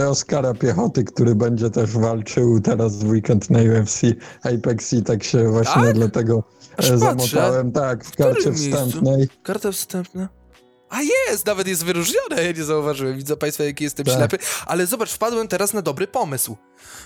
[0.08, 4.02] Oskara Piechoty, który będzie też walczył teraz w weekend na UFC
[4.42, 5.94] Apex i tak się właśnie Tak?
[5.94, 6.42] dlatego
[6.76, 6.98] Aż e, patrzę.
[6.98, 8.70] zamotałem, tak, w karcie miejscu?
[8.86, 9.28] wstępnej.
[9.42, 10.28] Karta wstępna.
[10.90, 13.16] A jest, nawet jest wyróżnione, ja nie zauważyłem.
[13.16, 14.14] Widzę Państwa, jaki jestem Tak.
[14.16, 14.38] ślepy.
[14.66, 16.56] Ale zobacz, wpadłem teraz na dobry pomysł.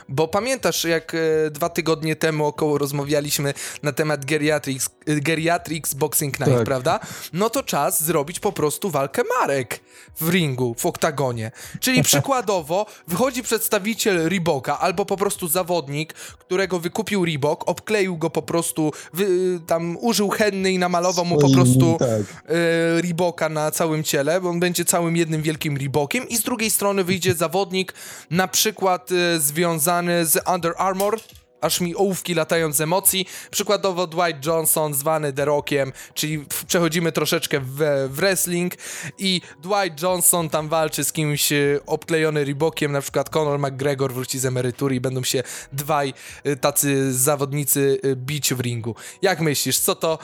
[0.08, 6.40] Bo pamiętasz, jak e, dwa tygodnie temu około rozmawialiśmy na temat geriatrics, e, geriatrics Boxing
[6.40, 6.64] Night, Tak.
[6.64, 7.00] prawda?
[7.32, 9.80] No to czas zrobić po prostu walkę marek
[10.20, 11.50] w ringu, w oktagonie.
[11.80, 18.42] Czyli przykładowo wychodzi przedstawiciel Reeboka albo po prostu zawodnik, którego wykupił Reebok, obkleił go po
[18.42, 19.26] prostu, wy,
[19.66, 22.08] tam użył henny i namalował mu po prostu tak.
[22.08, 26.70] e, Reeboka na całym ciele, bo on będzie całym jednym wielkim Reebokiem i z drugiej
[26.70, 27.94] strony wyjdzie zawodnik
[28.30, 31.20] na przykład e, związany z Under Armour,
[31.60, 37.60] aż mi ołówki latają z emocji, przykładowo Dwight Johnson zwany The Rockiem, czyli przechodzimy troszeczkę
[37.60, 37.76] w,
[38.08, 38.74] w wrestling
[39.18, 44.38] i Dwight Johnson tam walczy z kimś e, obklejony Reebokiem, na przykład Conor McGregor wróci
[44.38, 48.94] z emerytury i będą się dwaj e, tacy zawodnicy bić w ringu.
[49.22, 50.18] Jak myślisz, co to,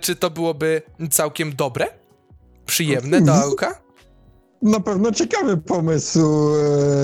[0.00, 2.05] czy to byłoby całkiem dobre?
[2.66, 3.52] Przyjemne do Mhm.
[3.52, 3.80] oka?
[4.62, 6.50] Na pewno ciekawy pomysł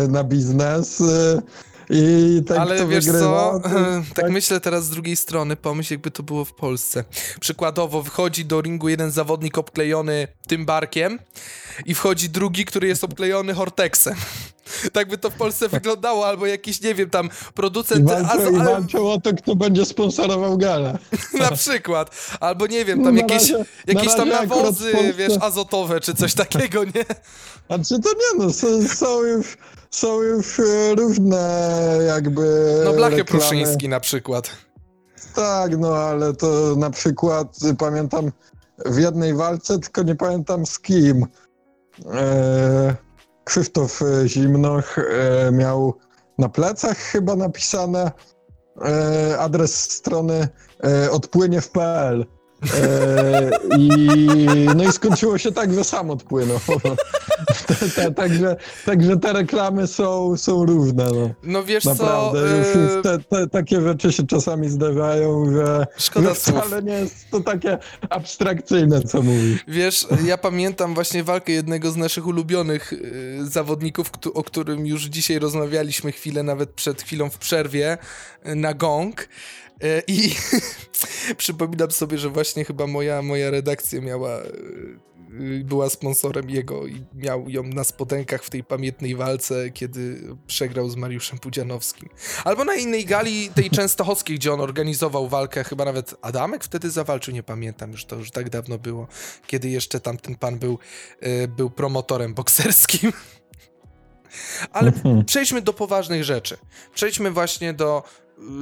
[0.05, 1.42] e, na biznes e,
[1.90, 6.11] i tak Ale wiesz wygrywa, co, to- tak myślę teraz z drugiej strony, pomyśl jakby
[6.11, 7.05] to było w Polsce.
[7.40, 11.18] Przykładowo wchodzi do ringu jeden zawodnik obklejony tym barkiem
[11.87, 14.14] i wchodzi drugi, który jest obklejony Hortexem.
[14.92, 18.57] Tak by to w Polsce wyglądało, albo jakiś, nie wiem, tam producent walczą, az- i
[18.61, 20.98] a- walczą o to, kto będzie sponsorował galę.
[21.40, 25.33] na przykład, albo nie wiem, No, tam jakieś, razie- jakieś na tam nawozy, Polsce- wiesz,
[25.40, 27.05] azotowe czy coś takiego, nie?
[27.68, 29.57] A czy to nie no, są, są już,
[29.90, 31.68] są już e, różne
[32.07, 33.40] jakby No Blachy reklamy.
[33.40, 34.51] Pruszyński na przykład.
[35.35, 37.46] Tak, no ale to na przykład
[37.79, 38.33] pamiętam
[38.87, 41.27] w jednej walce, tylko nie pamiętam z kim.
[42.14, 42.94] E,
[43.44, 45.94] Krzysztof e, Zimnoch e, miał
[46.38, 48.12] na plecach chyba napisane
[48.85, 50.48] e, adres strony
[51.11, 52.26] odpłynie w PL.
[52.75, 53.88] E, i,
[54.77, 56.59] no i skończyło się tak, że sam odpłynął.
[58.16, 61.05] Także, także te reklamy są, są różne.
[61.05, 61.31] No.
[61.42, 66.35] No wiesz Naprawdę, co, już, już te, te, takie rzeczy się czasami zdarzają, że, Szkoda
[66.35, 67.79] wcale nie jest to takie
[68.11, 69.64] abstrakcyjne, co mówisz.
[69.68, 75.38] Wiesz, ja pamiętam właśnie walkę jednego z naszych ulubionych y, zawodników, o którym już dzisiaj
[75.38, 77.98] rozmawialiśmy chwilę, nawet przed chwilą w przerwie,
[78.44, 79.29] na gong.
[79.85, 80.35] Y, I
[81.37, 87.49] przypominam sobie, że właśnie chyba moja, moja redakcja miała, y, była sponsorem jego i miał
[87.49, 92.09] ją na spodenkach w tej pamiętnej walce, kiedy przegrał z Mariuszem Pudzianowskim.
[92.45, 97.35] Albo na innej gali, tej częstochowskiej, gdzie on organizował walkę, chyba nawet Adamek wtedy zawalczył,
[97.35, 99.09] nie pamiętam, już to już tak dawno było,
[99.47, 100.79] kiedy jeszcze tamten pan był,
[101.23, 103.12] y, był promotorem bokserskim.
[104.73, 105.25] Ale Mhm.
[105.25, 106.57] przejdźmy do poważnych rzeczy.
[106.95, 108.03] Przejdźmy właśnie do,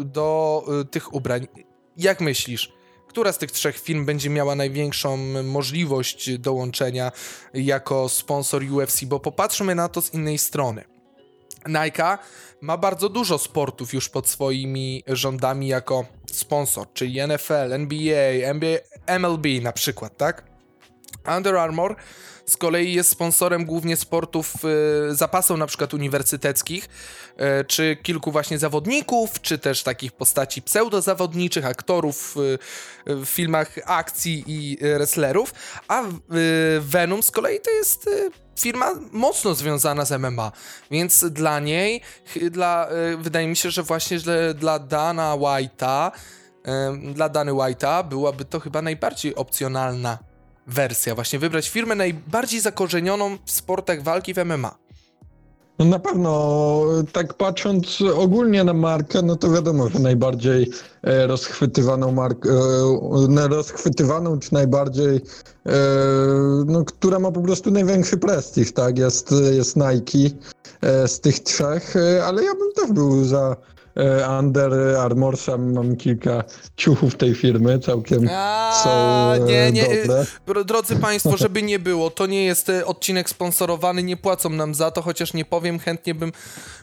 [0.05, 1.47] do y, tych ubrań.
[1.97, 2.73] Jak myślisz,
[3.09, 7.12] która z tych trzech firm będzie miała największą możliwość dołączenia
[7.55, 9.05] jako sponsor UFC?
[9.05, 10.85] Bo popatrzmy na to z innej strony.
[11.66, 12.19] Nike
[12.61, 18.79] ma bardzo dużo sportów już pod swoimi rządami jako sponsor, czyli NFL, NBA, NBA
[19.19, 20.45] MLB na przykład, tak?
[21.37, 21.97] Under Armour
[22.51, 24.55] z kolei jest sponsorem głównie sportów
[25.11, 26.89] y, zapasów na przykład uniwersyteckich,
[27.61, 32.59] y, czy kilku właśnie zawodników, czy też takich postaci pseudozawodniczych, aktorów y,
[33.07, 35.55] w filmach akcji i wrestlerów,
[35.89, 36.03] a
[36.81, 38.11] Venom z kolei to jest
[38.59, 40.53] firma mocno związana z MMA,
[40.91, 42.01] więc dla niej,
[42.51, 46.11] dla, wydaje mi się, że właśnie że dla Dana White'a,
[47.15, 50.30] dla Dany White'a byłaby to chyba najbardziej opcjonalna
[50.66, 54.79] wersja, właśnie wybrać firmę najbardziej zakorzenioną w sportach walki w MMA.
[55.81, 60.70] No na pewno, tak patrząc ogólnie na markę, no to wiadomo, że najbardziej
[61.03, 62.51] e, rozchwytywaną markę,
[63.38, 65.16] e, rozchwytywaną czy najbardziej,
[65.66, 65.73] e,
[66.66, 70.37] no, która ma po prostu największy prestiż, tak, jest, jest Nike
[71.07, 71.94] z tych trzech,
[72.25, 73.57] ale ja bym też był za
[74.38, 76.44] Under Armour, sam mam kilka
[76.76, 80.26] ciuchów tej firmy, całkiem A, są e, nie, nie, dobre.
[80.46, 84.74] Dro- Drodzy Państwo, żeby nie było, to nie jest e, odcinek sponsorowany, nie płacą nam
[84.74, 86.32] za to, chociaż nie powiem, chętnie bym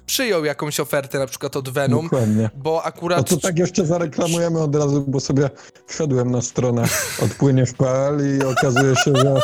[0.05, 2.49] przyjął jakąś ofertę, na przykład od Venom, Dokładnie.
[2.55, 3.29] bo No akurat...
[3.29, 5.49] to tak jeszcze zareklamujemy od razu, bo sobie
[5.87, 6.83] wszedłem na stronę
[7.23, 9.35] odpłyniesz.pl i okazuje się, że,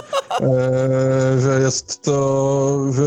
[0.42, 3.04] e, że jest to, że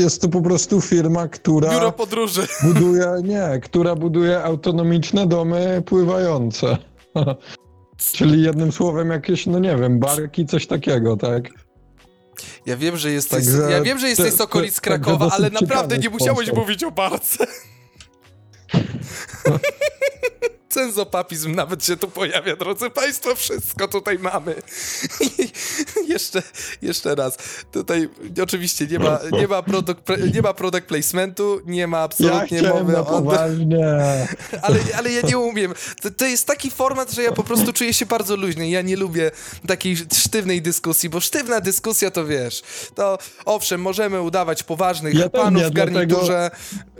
[0.00, 2.46] jest to po prostu firma, która Biuro podróży.
[2.62, 6.76] buduje, nie, która buduje autonomiczne domy pływające.
[8.16, 11.48] Czyli jednym słowem jakieś, no nie wiem, barki, coś takiego, tak?
[12.66, 15.98] Ja wiem, że jesteś, Także ja wiem, że jesteś te- z okolic Krakowa, ale naprawdę
[15.98, 17.46] nie musiałeś mówić o barce.
[20.72, 24.54] Cenzopapizm nawet się tu pojawia, drodzy Państwo, wszystko tutaj mamy.
[25.38, 25.52] I
[26.08, 26.42] jeszcze,
[26.82, 27.38] jeszcze raz,
[27.72, 28.08] tutaj
[28.42, 30.00] oczywiście nie ma, nie ma, product,
[30.34, 33.04] nie ma product placementu, nie ma Ja absolutnie chciałem mowy o...
[33.04, 33.86] poważnie.
[34.62, 35.74] Ale, ale ja nie umiem.
[36.02, 38.68] To, to jest taki format, że ja po prostu czuję się bardzo luźny.
[38.68, 39.30] Ja nie lubię
[39.66, 42.62] takiej sztywnej dyskusji, bo sztywna dyskusja to wiesz,
[42.94, 46.50] to owszem, możemy udawać poważnych Ja panów nie, w garniturze,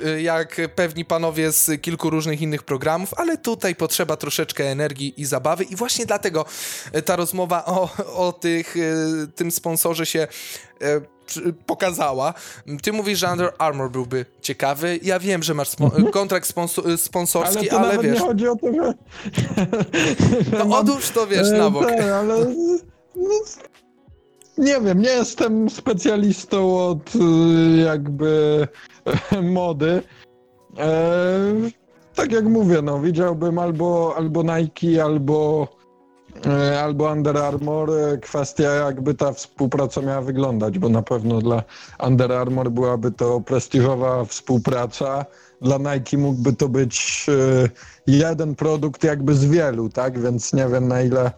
[0.07, 5.25] y, jak pewni panowie z kilku różnych innych programów, ale tutaj potrzeba troszeczkę energii i
[5.25, 6.45] zabawy i właśnie dlatego
[6.97, 10.27] y, ta rozmowa o, o tych, y, tym sponsorze się
[11.27, 12.35] przy- pokazała.
[12.83, 14.99] Ty mówisz, że Under Armour byłby ciekawy.
[15.03, 18.49] Ja wiem, że masz spo- kontrakt sponso- Ale sponsorski, to ale, nawet wiesz, nie chodzi
[18.49, 18.95] o to, że...
[20.69, 21.87] no odłóż to, wiesz, E, na bok.
[21.89, 22.39] Tak, ale
[23.17, 23.31] no,
[24.59, 27.11] nie wiem, nie jestem specjalistą od
[27.85, 28.69] jakby
[29.33, 30.03] e, mody.
[32.23, 35.69] Tak jak mówię, no widziałbym albo, albo Nike, albo,
[36.47, 37.91] e, albo Under Armour.
[37.91, 41.63] E, Kwestia jakby ta współpraca miała wyglądać, bo na pewno dla
[42.07, 45.27] Under Armour byłaby to prestiżowa współpraca.
[45.63, 47.69] Dla Nike mógłby to być e,
[48.07, 50.21] jeden produkt jakby z wielu, tak?
[50.21, 51.31] Więc nie wiem na ile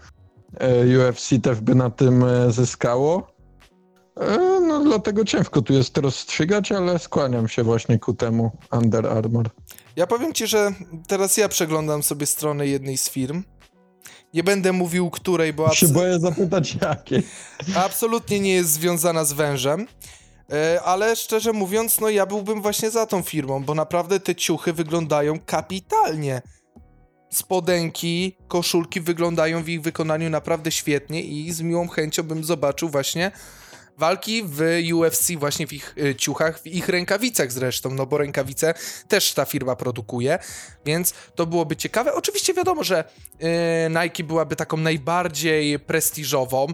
[1.00, 3.26] UFC też by na tym zyskało.
[4.66, 9.50] No dlatego ciężko tu jest rozstrzygać, ale skłaniam się właśnie ku temu Under Armour.
[9.96, 10.72] Ja powiem ci, że
[11.08, 13.42] teraz ja przeglądam sobie stronę jednej z firm.
[14.34, 17.22] Nie będę mówił której, bo Się abs- boję zapytać jakie.
[17.76, 19.86] absolutnie nie jest związana z wężem.
[20.52, 24.72] E, Ale szczerze mówiąc, no ja byłbym właśnie za tą firmą, bo naprawdę te ciuchy
[24.72, 26.42] wyglądają kapitalnie.
[27.32, 33.30] Spodenki, koszulki wyglądają w ich wykonaniu naprawdę świetnie i z miłą chęcią bym zobaczył właśnie
[33.98, 34.60] walki w
[34.94, 38.74] UFC właśnie w ich y, ciuchach, w ich rękawicach zresztą, no bo rękawice
[39.08, 40.38] też ta firma produkuje,
[40.86, 42.14] więc to byłoby ciekawe.
[42.14, 43.46] Oczywiście wiadomo, że y,
[44.02, 46.66] Nike byłaby taką najbardziej prestiżową,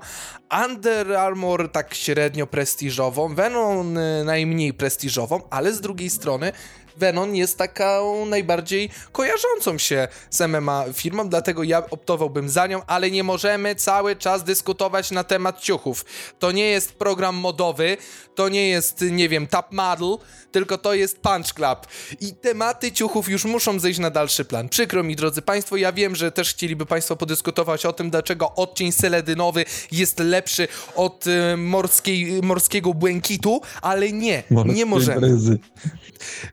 [0.64, 6.52] Under Armour tak średnio prestiżową, Venom y, najmniej prestiżową, ale z drugiej strony
[7.00, 13.10] Venom jest taką najbardziej kojarzącą się z MMA firmą, dlatego ja optowałbym za nią, ale
[13.10, 16.04] nie możemy cały czas dyskutować na temat ciuchów.
[16.38, 17.96] To nie jest program modowy,
[18.34, 20.16] to nie jest, nie wiem, Top Model,
[20.52, 21.86] tylko to jest Punch Club.
[22.20, 24.68] I tematy ciuchów już muszą zejść na dalszy plan.
[24.68, 28.92] Przykro mi, drodzy Państwo, ja wiem, że też chcieliby Państwo podyskutować o tym, dlaczego odcień
[28.92, 35.20] seledynowy jest lepszy od y, morskiej, morskiego błękitu, ale nie, nie Morskie możemy.
[35.20, 35.58] bryzy.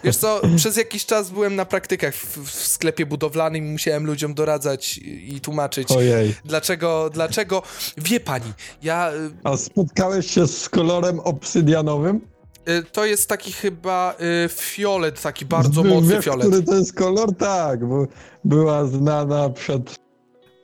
[0.04, 4.34] Wiesz co, przez jakiś czas byłem na praktykach w, w sklepie budowlanym i musiałem ludziom
[4.34, 6.36] doradzać i, i tłumaczyć, Ojej.
[6.46, 7.62] dlaczego, dlaczego.
[7.98, 9.12] Wie pani, ja.
[9.44, 12.22] A spotkałeś się z kolorem obsydianowym?
[12.70, 14.16] y, To jest taki chyba
[14.46, 16.48] y, fiolet, taki bardzo Wiesz, mocny fiolet.
[16.48, 17.36] który to jest kolor?
[17.36, 18.06] Tak, bo
[18.44, 19.96] była znana przed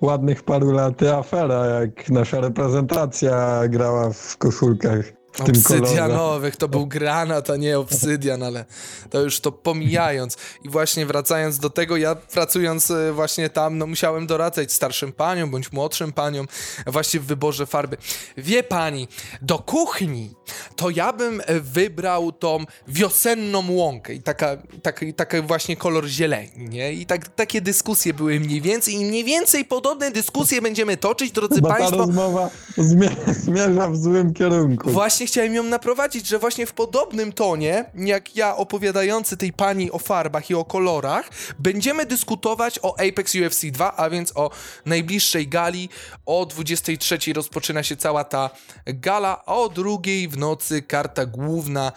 [0.02, 5.42] ładnych paru laty afera, jak nasza reprezentacja grała w koszulkach w.
[5.42, 8.66] Obsydianowych, to był granat, a nie obsydian, ale
[9.10, 10.38] to już to pomijając.
[10.64, 15.52] I właśnie wracając do tego, ja pracując e, właśnie tam, no musiałem doradzać starszym paniom
[15.52, 16.48] bądź młodszym paniom
[16.88, 17.98] właśnie w wyborze farby.
[18.38, 19.08] Wie pani,
[19.42, 20.34] do kuchni
[20.76, 26.70] to ja bym e, wybrał tą wiosenną łąkę i taka, taki, taki właśnie kolor zieleni,
[26.70, 26.94] nie?
[26.94, 31.62] I tak, takie dyskusje były mniej więcej i mniej więcej podobne dyskusje będziemy toczyć, drodzy
[31.62, 31.98] Bo ta państwo.
[31.98, 34.90] rozmowa zmie- zmierza w złym kierunku.
[34.92, 40.00] Właśnie chciałem ją naprowadzić, że właśnie w podobnym tonie, jak ja opowiadający tej pani o
[40.00, 44.52] farbach i o kolorach, będziemy dyskutować o Apex UFC 2, a więc o
[44.86, 45.90] najbliższej gali.
[46.26, 48.50] O 23 rozpoczyna się cała ta
[48.86, 51.92] gala, a o drugiej w nocy karta główna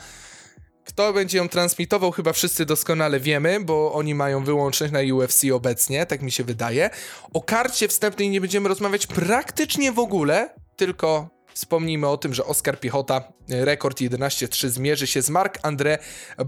[0.87, 6.07] Kto będzie ją transmitował, chyba wszyscy doskonale wiemy, bo oni mają wyłączność na UFC obecnie,
[6.07, 6.91] tak mi się wydaje.
[7.33, 12.81] O karcie wstępnej nie będziemy rozmawiać praktycznie w ogóle, tylko wspomnijmy o tym, że Oskar
[12.81, 15.99] Piechota, e, rekord 11-3, zmierzy się z Marc-André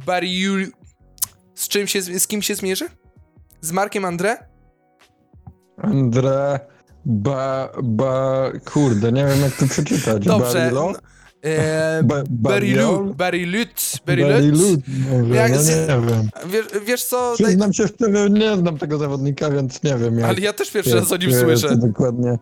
[0.06, 0.66] Barriou...
[1.54, 2.86] Z czym się, z kim się zmierzy?
[3.61, 4.36] Z Markiem André?
[5.78, 6.61] André
[7.04, 7.72] Ba...
[7.82, 8.52] Ba...
[8.72, 10.24] Kurde, nie wiem jak to przeczytać.
[10.24, 10.59] Dobrze.
[10.59, 10.92] Barilo?
[11.44, 13.16] E, Barilut.
[14.06, 16.28] Barilut, może, Jak no nie wiem.
[16.46, 20.52] Wiesz, wiesz co, Przyznam się szczerze, nie znam tego zawodnika, więc nie wiem ale ja
[20.52, 21.76] też pierwszy raz o nim słyszę.
[21.76, 22.38] dokładnie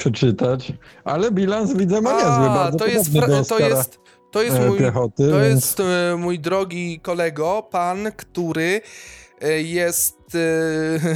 [0.00, 0.72] przeczytać.
[1.04, 3.98] Ale bilans widzę ma niezły, A, bardzo to jest, do to jest,
[4.30, 8.80] to jest e, mój, Piechoty, to więc- jest e, mój drogi kolego, pan, który
[9.40, 10.16] e, jest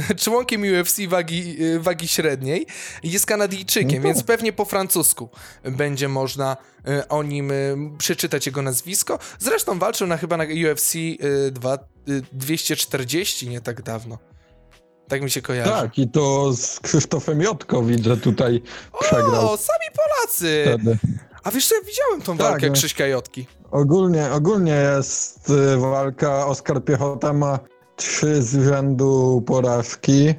[0.09, 2.65] e, członkiem UFC wagi, e, wagi średniej,
[3.03, 4.03] jest Kanadyjczykiem, No tak.
[4.03, 5.29] więc pewnie po francusku
[5.63, 6.57] będzie można
[6.87, 7.55] e, o nim e,
[7.97, 9.19] przeczytać jego nazwisko.
[9.39, 11.77] Zresztą walczył na chyba na UFC e, dwa-
[12.07, 14.17] e, 240 nie tak dawno.
[15.07, 15.71] Tak mi się kojarzy.
[15.71, 18.61] Tak, i to z Krzysztofem Jotko widzę tutaj
[18.99, 20.63] przegrał O, sami Polacy!
[20.67, 20.97] wtedy.
[21.43, 22.73] A wiesz co, ja widziałem tą Tak, walkę no.
[22.73, 23.47] Krzyśka Jotki.
[23.71, 27.59] Ogólnie, ogólnie jest y, walka, Oskar Piechota ma
[27.95, 30.33] trzy z rzędu porażki.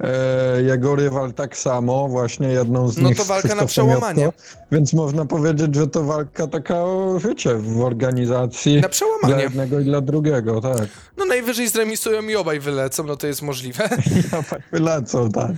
[0.00, 4.32] E, jego rywal tak samo, właśnie jedną z No nich to z walka na przełamanie.
[4.72, 8.74] Więc można powiedzieć, że to walka taka o życie w organizacji.
[8.74, 9.42] Na Dla przełamanie.
[9.42, 10.88] jednego i dla drugiego, tak.
[11.16, 13.88] No najwyżej zremisują i obaj wylecą, no to jest możliwe.
[14.32, 15.50] Ja tak wylecą, tak.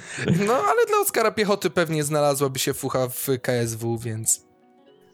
[0.46, 4.40] No ale dla Oskara Piechoty pewnie znalazłaby się fucha w KSW, więc...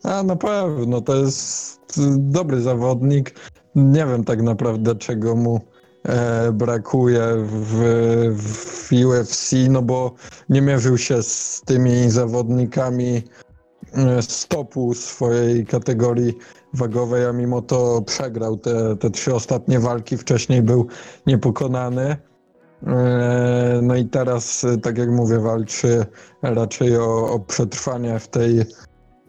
[0.03, 1.81] A na pewno, to jest
[2.18, 3.35] dobry zawodnik.
[3.74, 5.61] Nie wiem tak naprawdę, czego mu
[6.52, 7.74] brakuje w,
[8.36, 10.14] w UFC, no bo
[10.48, 13.22] nie mierzył się z tymi zawodnikami
[13.92, 16.38] e, z topu swojej kategorii
[16.74, 20.16] wagowej, a mimo to przegrał te, te trzy ostatnie walki.
[20.16, 20.86] Wcześniej był
[21.26, 22.16] niepokonany.
[22.86, 26.04] E, No i teraz, e, tak jak mówię, walczy
[26.42, 28.61] raczej o, o przetrwanie w tej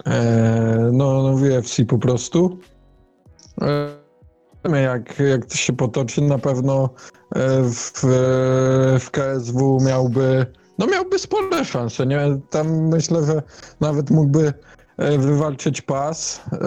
[0.06, 2.58] e, no, no UFC po prostu.
[4.64, 6.90] Zobaczymy, jak, jak to się potoczy, na pewno
[7.36, 7.92] e, w,
[9.00, 10.46] w KSW miałby,
[10.78, 12.40] no miałby spore szanse, nie?
[12.50, 13.44] Tam myślę, że
[13.80, 14.54] nawet mógłby
[14.98, 16.60] e, wywalczyć pas, e,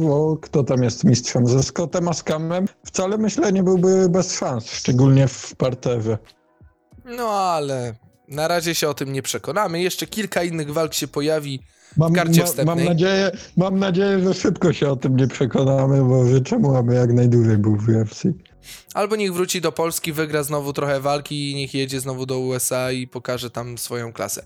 [0.00, 1.46] bo kto tam jest mistrzem?
[1.46, 6.18] Ze Scottem Askamem wcale myślę nie byłby bez szans, szczególnie w parterze.
[7.04, 7.94] No ale
[8.28, 9.82] na razie się o tym nie przekonamy.
[9.82, 11.60] Jeszcze kilka innych walk się pojawi.
[11.98, 12.76] Mam, karcie ma, wstępnej.
[12.76, 16.94] mam, nadzieję, mam nadzieję, że szybko się o tym nie przekonamy, bo życzę mu, aby
[16.94, 18.22] jak najdłużej był w UFC.
[18.94, 22.92] Albo niech wróci do Polski, wygra znowu trochę walki i niech jedzie znowu do USA
[22.92, 24.44] i pokaże tam swoją klasę.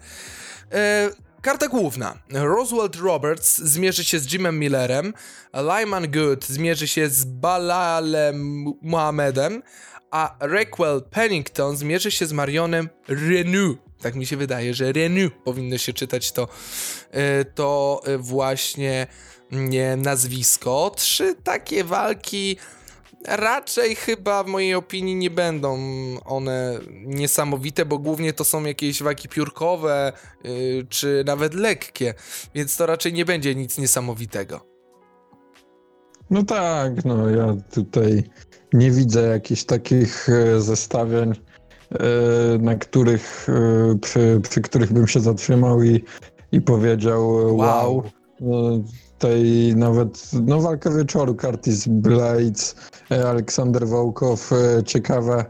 [0.73, 1.11] E,
[1.43, 2.15] karta główna.
[2.31, 5.13] Roswell Roberts zmierzy się z Jimem Millerem,
[5.55, 9.63] Lyman Good zmierzy się z Balalem Mohamedem,
[10.11, 13.77] a Raquel Pennington zmierzy się z Marionem Renew.
[14.03, 16.49] Tak mi się wydaje, że Renew powinno się czytać to,
[17.11, 19.07] e, to e, właśnie
[19.51, 20.93] nie, nazwisko.
[20.97, 22.57] Trzy takie walki
[23.29, 25.79] raczej chyba w mojej opinii nie będą
[26.25, 30.13] one niesamowite, bo głównie to są jakieś walki piórkowe,
[30.45, 32.15] yy, czy nawet lekkie,
[32.55, 34.67] więc to raczej nie będzie nic niesamowitego.
[36.31, 38.23] No tak, no ja tutaj
[38.73, 41.35] nie widzę jakichś takich e, zestawień, e,
[42.61, 46.05] na których, e, przy, przy których bym się zatrzymał i,
[46.53, 48.03] i powiedział e, wow.
[48.41, 48.85] Wow.
[49.19, 52.77] Tej nawet, no walka wieczoru, Curtis Blades,
[53.11, 55.45] e, Aleksander Wołkow, e, ciekawe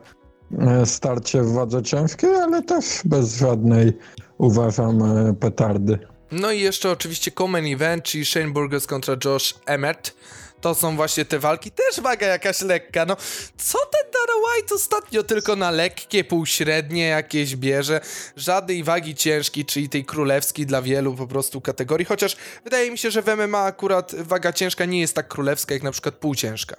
[0.58, 3.92] e, starcie w wadze ciężkiej, ale też bez żadnej,
[4.38, 5.98] uważam, e, petardy.
[6.32, 10.14] No i jeszcze oczywiście Common Event, czyli Shane Burgos kontra Josh Emmett.
[10.62, 13.16] To są właśnie te walki, też waga jakaś lekka, no
[13.56, 18.00] co ten Dana White ostatnio tylko na lekkie, półśrednie jakieś bierze,
[18.36, 23.10] żadnej wagi ciężkiej, czyli tej królewskiej dla wielu po prostu kategorii, chociaż wydaje mi się,
[23.10, 26.76] że w MMA akurat waga ciężka nie jest tak królewska jak na przykład półciężka.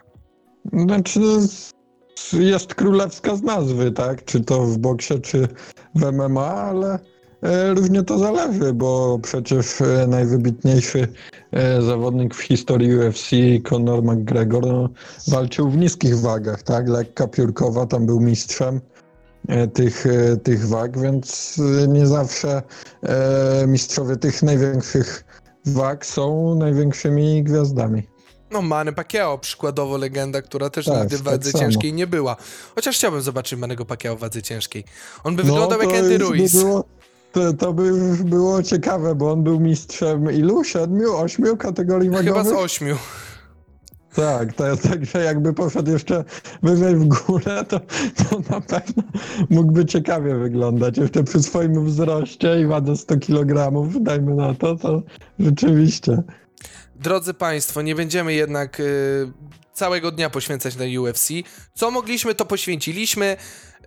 [0.74, 4.26] Znaczy, no, jest królewska z nazwy, tak?
[4.26, 5.48] Czy to w boksie, czy
[5.96, 7.00] w MMA, ale
[7.44, 11.08] e, różnie to zależy, bo przecież e, najwybitniejszy
[11.52, 13.30] e, zawodnik w historii UFC,
[13.70, 14.90] Conor McGregor, no,
[15.28, 16.90] walczył w niskich wagach, tak?
[16.90, 18.82] Lekka piórkowa, tam był mistrzem
[19.74, 20.06] tych,
[20.44, 22.62] tych wag, więc nie zawsze
[23.68, 25.24] mistrzowie tych największych
[25.66, 28.04] wag są największymi gwiazdami.
[28.52, 31.64] No Manny Pacquiao, przykładowo legenda, która też Tak, nigdy w tak wadze samo.
[31.64, 32.36] ciężkiej nie była.
[32.76, 34.84] Chociaż chciałbym zobaczyć Mannego Pacquiao w wadze ciężkiej.
[35.24, 36.52] On by No, wyglądał jak Andy już by Ruiz.
[36.56, 36.84] Było,
[37.34, 40.64] to, to by już było ciekawe, bo on był mistrzem ilu?
[40.64, 42.34] Siedmiu, ośmiu kategorii wagowych?
[42.34, 42.98] Chyba z ośmiu.
[44.16, 46.24] Tak, to jest tak, że jakby poszedł jeszcze
[46.64, 47.80] wyżej w górę, to,
[48.30, 49.04] to na pewno
[49.50, 50.98] mógłby ciekawie wyglądać.
[50.98, 55.02] Jeszcze przy swoim wzroście i wadze 100 kg, dajmy na to, to
[55.40, 56.24] rzeczywiście.
[56.96, 59.32] Drodzy Państwo, nie będziemy jednak y,
[59.74, 61.30] całego dnia poświęcać na UFC.
[61.74, 63.38] Co mogliśmy, to poświęciliśmy.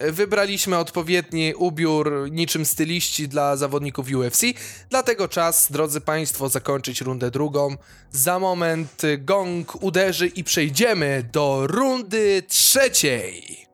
[0.00, 4.42] Wybraliśmy odpowiedni ubiór niczym styliści dla zawodników UFC.
[4.90, 7.76] Dlatego czas, drodzy Państwo, zakończyć rundę drugą.
[8.10, 13.65] Za moment gong uderzy i przejdziemy do rundy trzeciej.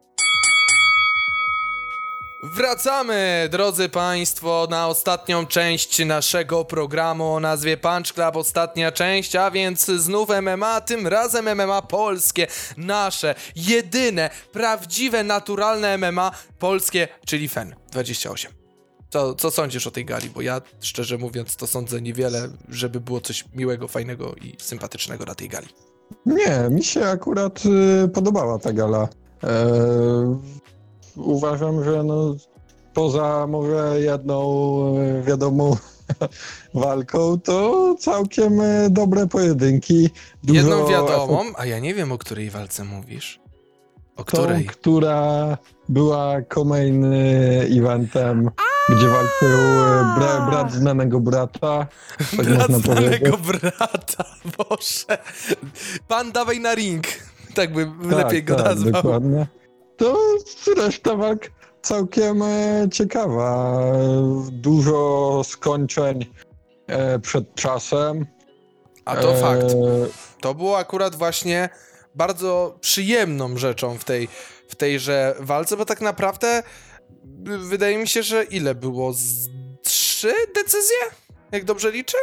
[2.42, 8.36] Wracamy, drodzy Państwo, na ostatnią część naszego programu o nazwie Punch Club.
[8.36, 16.30] Ostatnia część, a więc znów MMA, tym razem MMA polskie, nasze, jedyne, prawdziwe, naturalne MMA
[16.58, 18.52] polskie, czyli FEN 28.
[19.10, 20.30] Co, co sądzisz o tej gali?
[20.30, 25.34] Bo ja, szczerze mówiąc, to sądzę niewiele, żeby było coś miłego, fajnego i sympatycznego na
[25.34, 25.68] tej gali.
[26.26, 27.62] Nie, mi się akurat
[28.04, 29.08] y, podobała ta gala.
[29.44, 30.40] E,
[31.16, 32.34] uważam, że no,
[32.94, 34.44] poza może jedną
[34.98, 35.76] y, wiadomą
[36.74, 40.10] walką, to całkiem y, dobre pojedynki.
[40.44, 43.40] Dużo Jedną wiadomą, a ja nie wiem, o której walce mówisz.
[44.16, 44.66] O Tą, której?
[44.66, 45.58] która
[45.88, 47.04] była co-main
[47.78, 48.50] eventem,
[48.88, 51.86] gdzie walczył y, bra, brat znanego brata.
[52.18, 53.60] Tak Brat można znanego powiedzieć.
[53.62, 54.24] brata,
[54.58, 55.18] Boże.
[56.08, 57.04] Pan dawaj na ring.
[57.54, 58.92] Tak bym Tak, lepiej go tak, nazwał.
[58.92, 59.46] dokładnie.
[59.96, 60.18] To
[60.76, 61.50] reszta walk
[61.82, 63.82] całkiem e, ciekawa.
[64.50, 66.26] Dużo skończeń
[66.86, 68.26] e, przed czasem.
[69.04, 69.74] A to E, fakt.
[70.40, 71.68] To było akurat właśnie
[72.14, 74.28] bardzo przyjemną rzeczą w tej
[74.68, 76.62] w tejże walce, bo tak naprawdę
[77.58, 79.12] wydaje mi się, że ile było?
[79.12, 79.48] Z
[79.82, 80.96] trzy decyzje?
[81.52, 82.18] Jak dobrze liczę?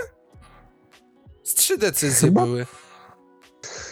[1.44, 2.66] Z trzy decyzje Chyba- były.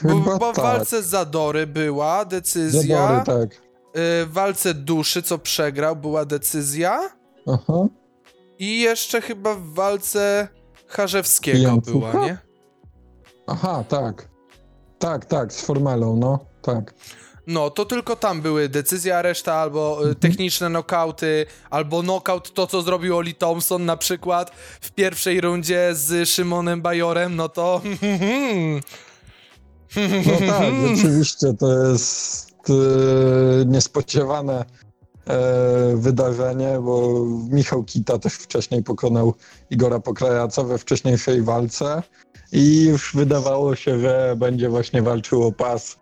[0.02, 0.66] Bo, bo w tak.
[0.66, 2.98] walce Zadory była decyzja.
[3.08, 3.67] Zabory, tak.
[3.98, 7.00] Y, w walce duszy, co przegrał, była decyzja.
[7.48, 7.88] Aha.
[8.60, 10.48] I jeszcze chyba w walce
[10.88, 12.12] Charzewskiego Jancucha?
[12.12, 12.38] była, nie?
[13.48, 14.30] Aha, tak.
[15.00, 16.94] Tak, tak, z formelą, no, tak.
[17.48, 20.12] No, to tylko tam były decyzje, a reszta albo Mhm.
[20.12, 25.90] y, techniczne nokauty, albo knockout, to co zrobił Oli Thompson na przykład w pierwszej rundzie
[25.94, 27.82] z Szymonem Bajorem, no to...
[29.96, 32.48] No tak, rzeczywiście to jest
[33.66, 34.66] niespodziewane
[35.28, 39.34] e, wydarzenie, bo Michał Kita też wcześniej pokonał
[39.70, 42.04] Igora Pokrajaca we wcześniejszej walce.
[42.52, 45.98] I już wydawało się, że będzie właśnie walczył o pas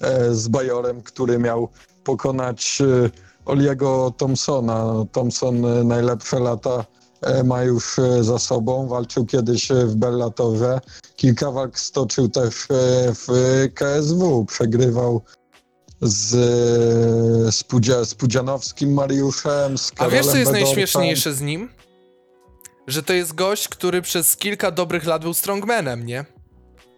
[0.00, 1.68] e, z Bajorem, który miał
[2.04, 3.10] pokonać e,
[3.44, 5.06] Oliego Thompsona.
[5.12, 6.84] Thompson e, najlepsze lata
[7.22, 10.80] e, ma już za sobą, walczył kiedyś w Bellatorze,
[11.16, 12.66] kilka walk stoczył też
[13.14, 13.26] w
[13.74, 15.22] KSW, przegrywał
[16.02, 20.52] z, e, z, Pudzia, z Pudzianowskim Mariuszem, z A wiesz, co jest Bedorfem.
[20.52, 21.68] najśmieszniejsze z nim?
[22.86, 26.24] Że to jest gość, który przez kilka dobrych lat był strongmanem, nie?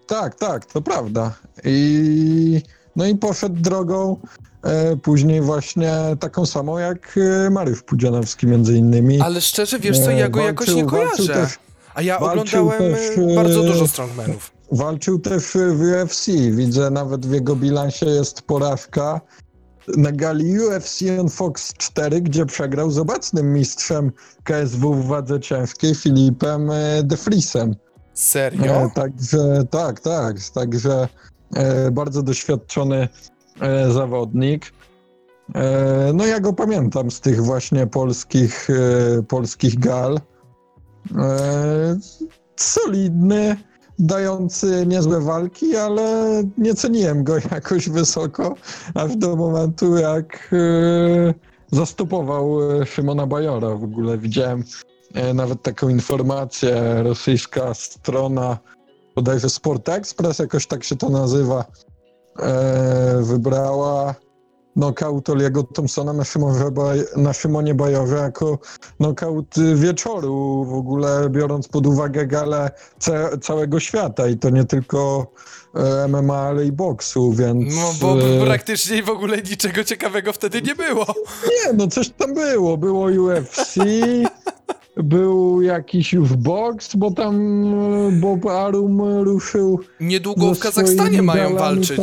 [0.06, 1.34] Tak, tak, to prawda.
[1.64, 2.62] I
[2.96, 4.16] no i poszedł drogą
[4.62, 9.20] e, później właśnie taką samą jak e, Mariusz Pudzianowski między innymi.
[9.20, 11.46] Ale szczerze, wiesz co, E, ja go jakoś nie walczył- walczył kojarzę.
[11.46, 11.58] też-
[11.94, 14.51] A ja walczył oglądałem też, y, bardzo e, dużo strongmanów.
[14.72, 16.26] Walczył też w UFC.
[16.50, 19.20] Widzę nawet w jego bilansie jest porażka
[19.96, 24.12] na gali UFC on Fox 4, gdzie przegrał z obecnym mistrzem
[24.44, 27.74] KSW w wadze ciężkiej Filipem e, De Vriesem.
[28.14, 28.82] Serio?
[28.82, 30.36] E, także tak, tak.
[30.54, 31.08] Także
[31.54, 33.08] e, bardzo doświadczony
[33.60, 34.72] e, zawodnik.
[35.54, 38.68] E, no ja go pamiętam z tych właśnie polskich,
[39.28, 40.20] polskich gal.
[42.56, 43.56] Solidny,
[44.02, 48.54] dający niezłe walki, ale nie ceniłem go jakoś wysoko,
[48.94, 51.34] aż do momentu jak e,
[51.72, 53.68] zastopował e, Szymona Bajora.
[53.68, 54.64] W ogóle widziałem
[55.14, 58.58] e, nawet taką informację, rosyjska strona,
[59.16, 61.64] bodajże Sport Express, jakoś tak się to nazywa,
[63.20, 64.14] wybrała
[64.76, 68.58] nokaut Oliego Thompsona na, Szymonie Baj- na Szymonie Bajorze jako
[69.00, 75.26] nokaut wieczoru, w ogóle biorąc pod uwagę galę ca- całego świata i to nie tylko
[75.74, 77.74] e, MMA, ale i boksu, więc...
[77.76, 81.06] No bo e, praktycznie w ogóle niczego ciekawego wtedy nie było.
[81.66, 82.76] Nie, no coś tam było.
[82.76, 83.74] Było UFC,
[84.96, 87.64] był jakiś już boks, bo tam
[88.08, 92.00] e, Bob Arum ruszył Niedługo w Kazachstanie mają walczyć.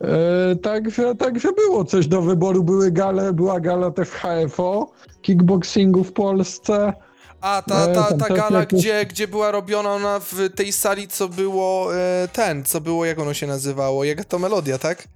[0.00, 2.64] E, także, także było coś do wyboru.
[2.64, 4.90] Były gale, była gala też HFO,
[5.22, 6.92] kickboxingu w Polsce.
[7.40, 11.08] A, ta, E, ta, ta też gala, gdzie, gdzie była robiona ona w tej sali,
[11.08, 14.04] co było e, ten, co było, jak ono się nazywało?
[14.04, 15.08] Jak to melodia, tak?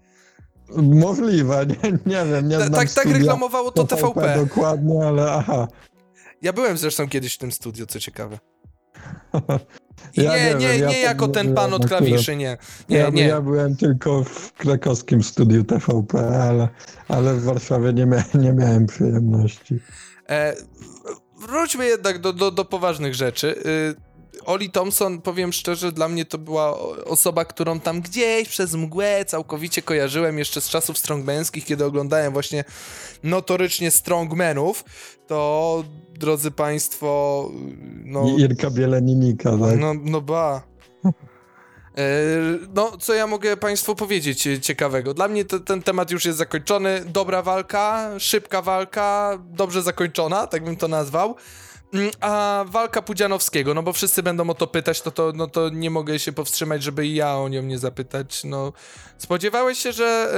[0.77, 4.37] Możliwe, nie, nie wiem, nie Ta, znam tak, tak reklamowało to TVP.
[4.47, 5.69] dokładnie, ale aha.
[6.43, 8.39] Ja byłem zresztą kiedyś w tym studiu, co ciekawe.
[10.17, 12.59] Ja nie, nie nie, wiem, ja nie tam jako ten pan od klawiszy, nie.
[12.89, 13.23] Nie, ja, nie.
[13.23, 16.69] ja byłem tylko w krakowskim studiu TVP, ale,
[17.09, 19.81] ale w Warszawie nie, mia nie miałem przyjemności.
[20.29, 20.55] E,
[21.41, 23.55] wróćmy jednak do, do, do poważnych rzeczy.
[23.67, 23.95] Y,
[24.45, 29.83] Oli Thompson, powiem szczerze, dla mnie to była osoba, którą tam gdzieś przez mgłę całkowicie
[29.83, 32.65] kojarzyłem jeszcze z czasów strongmanskich, kiedy oglądałem właśnie
[33.23, 34.85] notorycznie strongmenów,
[35.27, 37.51] to drodzy państwo,
[38.05, 38.27] no...
[38.39, 39.79] Irka Bieleninika, tak?
[39.79, 40.63] No, no ba.
[41.99, 42.03] E,
[42.75, 45.15] No, co ja mogę Państwu powiedzieć ciekawego?
[45.15, 47.03] Dla mnie ten temat już jest zakończony.
[47.07, 51.37] Dobra walka, szybka walka, dobrze zakończona, tak bym to nazwał.
[51.93, 55.69] Mm, A walka Pudzianowskiego, no bo wszyscy będą o to pytać, no to, no to
[55.69, 58.45] nie mogę się powstrzymać, żeby i ja o nią nie zapytać.
[58.45, 58.73] No,
[59.19, 60.29] spodziewałeś się, że,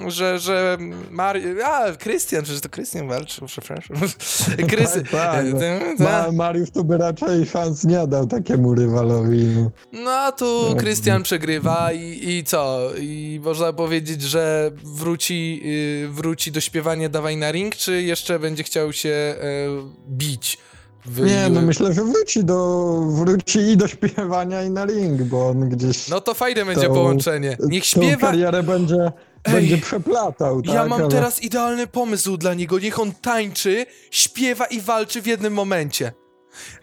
[0.00, 0.78] em, że, że
[1.10, 1.62] Mari...
[1.62, 3.96] A, Krystian, przecież to Krystian walczył, przepraszam.
[4.70, 5.02] Krysy...
[5.02, 5.44] Tak, tak,
[5.98, 6.04] no.
[6.04, 9.44] Ma, Mariusz to by raczej szans nie dał takiemu rywalowi.
[9.44, 9.70] No.
[9.92, 10.78] No a tu Tak.
[10.78, 12.90] Krystian przegrywa i, i co?
[12.98, 15.60] I można powiedzieć, że wróci,
[16.04, 19.36] y, wróci do śpiewania Dawaj na ring, czy jeszcze będzie chciał się e,
[20.08, 20.58] bić?
[21.08, 25.48] W, Nie, no myślę, że wróci do, wróci i do śpiewania i na ring, bo
[25.48, 27.56] on gdzieś No to fajne będzie To- połączenie.
[27.60, 28.26] Niech tą śpiewa.
[28.26, 29.12] karierę będzie,
[29.44, 30.74] Ej, będzie przeplatał, tak?
[30.74, 32.78] Ja mam ale- teraz idealny pomysł dla niego.
[32.78, 36.12] Niech on tańczy, śpiewa i walczy w jednym momencie.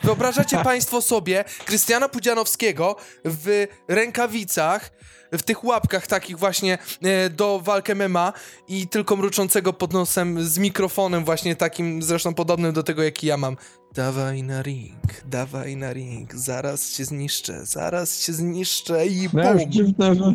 [0.03, 2.95] Wyobrażacie Państwo sobie Krystiana Pudzianowskiego
[3.25, 4.91] w rękawicach,
[5.31, 8.33] w tych łapkach takich właśnie e, do walk MMA
[8.67, 13.37] i tylko mruczącego pod nosem z mikrofonem właśnie takim zresztą podobnym do tego jaki ja
[13.37, 13.57] mam.
[13.95, 19.59] Dawaj na ring, dawaj na ring, zaraz cię zniszczę, zaraz cię zniszczę i No bum.
[19.59, 20.33] już dziwne, że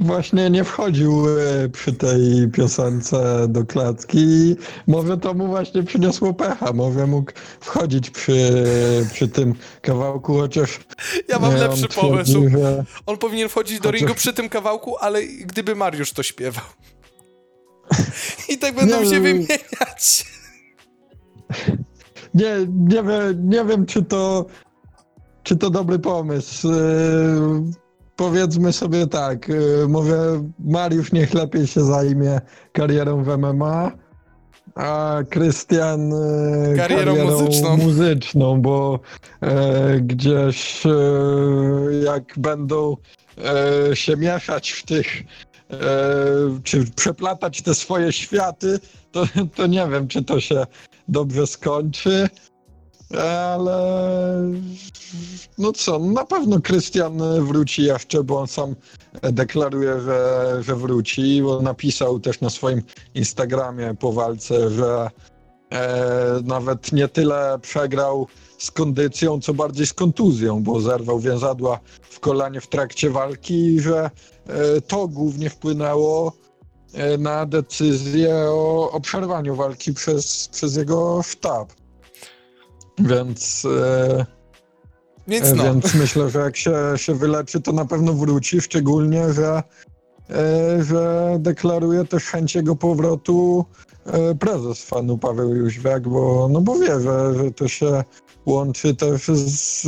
[0.00, 6.72] właśnie nie wchodził e, przy tej piosence do klatki może to mu właśnie przyniosło pecha,
[6.72, 8.64] może mógł wchodzić przy,
[9.12, 10.78] przy tym kawałku, chociaż
[11.28, 12.48] Ja mam lepszy pomysł.
[12.48, 12.84] Że...
[13.06, 16.64] On powinien wchodzić do Chociaż- ringu przy tym kawałku, ale gdyby Mariusz to śpiewał.
[18.52, 20.24] I tak będą Nie, się no- wymieniać.
[22.34, 24.46] Nie, nie, wiem, nie wiem, czy to,
[25.42, 26.68] czy to dobry pomysł.
[26.68, 26.74] E,
[28.16, 29.54] powiedzmy sobie tak, e,
[29.88, 30.14] mówię,
[30.58, 32.40] Mariusz niech lepiej się zajmie
[32.72, 33.92] karierą w MMA,
[34.74, 37.76] a Krystian e, Karierą muzyczną.
[37.76, 39.00] muzyczną, bo
[40.00, 40.82] gdzieś
[42.04, 42.96] jak będą
[43.94, 45.06] się mieszać w tych,
[46.62, 48.78] czy przeplatać te swoje światy,
[49.12, 49.24] to,
[49.54, 50.66] to nie wiem, czy to się
[51.08, 52.28] dobrze skończy,
[53.18, 53.78] ale
[55.58, 58.74] no co, na pewno Krystian wróci jeszcze, bo on sam
[59.22, 62.82] deklaruje, że, że wróci, bo napisał też na swoim
[63.14, 65.10] Instagramie po walce, że
[65.70, 68.26] e, nawet nie tyle przegrał
[68.58, 73.80] z kondycją, co bardziej z kontuzją, bo zerwał więzadła w kolanie w trakcie walki i
[73.80, 74.10] że
[74.46, 76.32] e, to głównie wpłynęło
[77.18, 81.72] na decyzję o, o przerwaniu walki przez, przez jego sztab.
[82.98, 84.26] Więc, e,
[85.28, 85.64] Więc e, no.
[85.64, 89.62] więc myślę, że jak się, się wyleczy, to na pewno wróci, szczególnie, że,
[90.30, 93.64] e, że deklaruje też chęć jego powrotu
[94.06, 98.04] e, prezes fanu Paweł Jóźwiak, bo, no bo wie, że, że to się
[98.46, 99.82] łączy też z,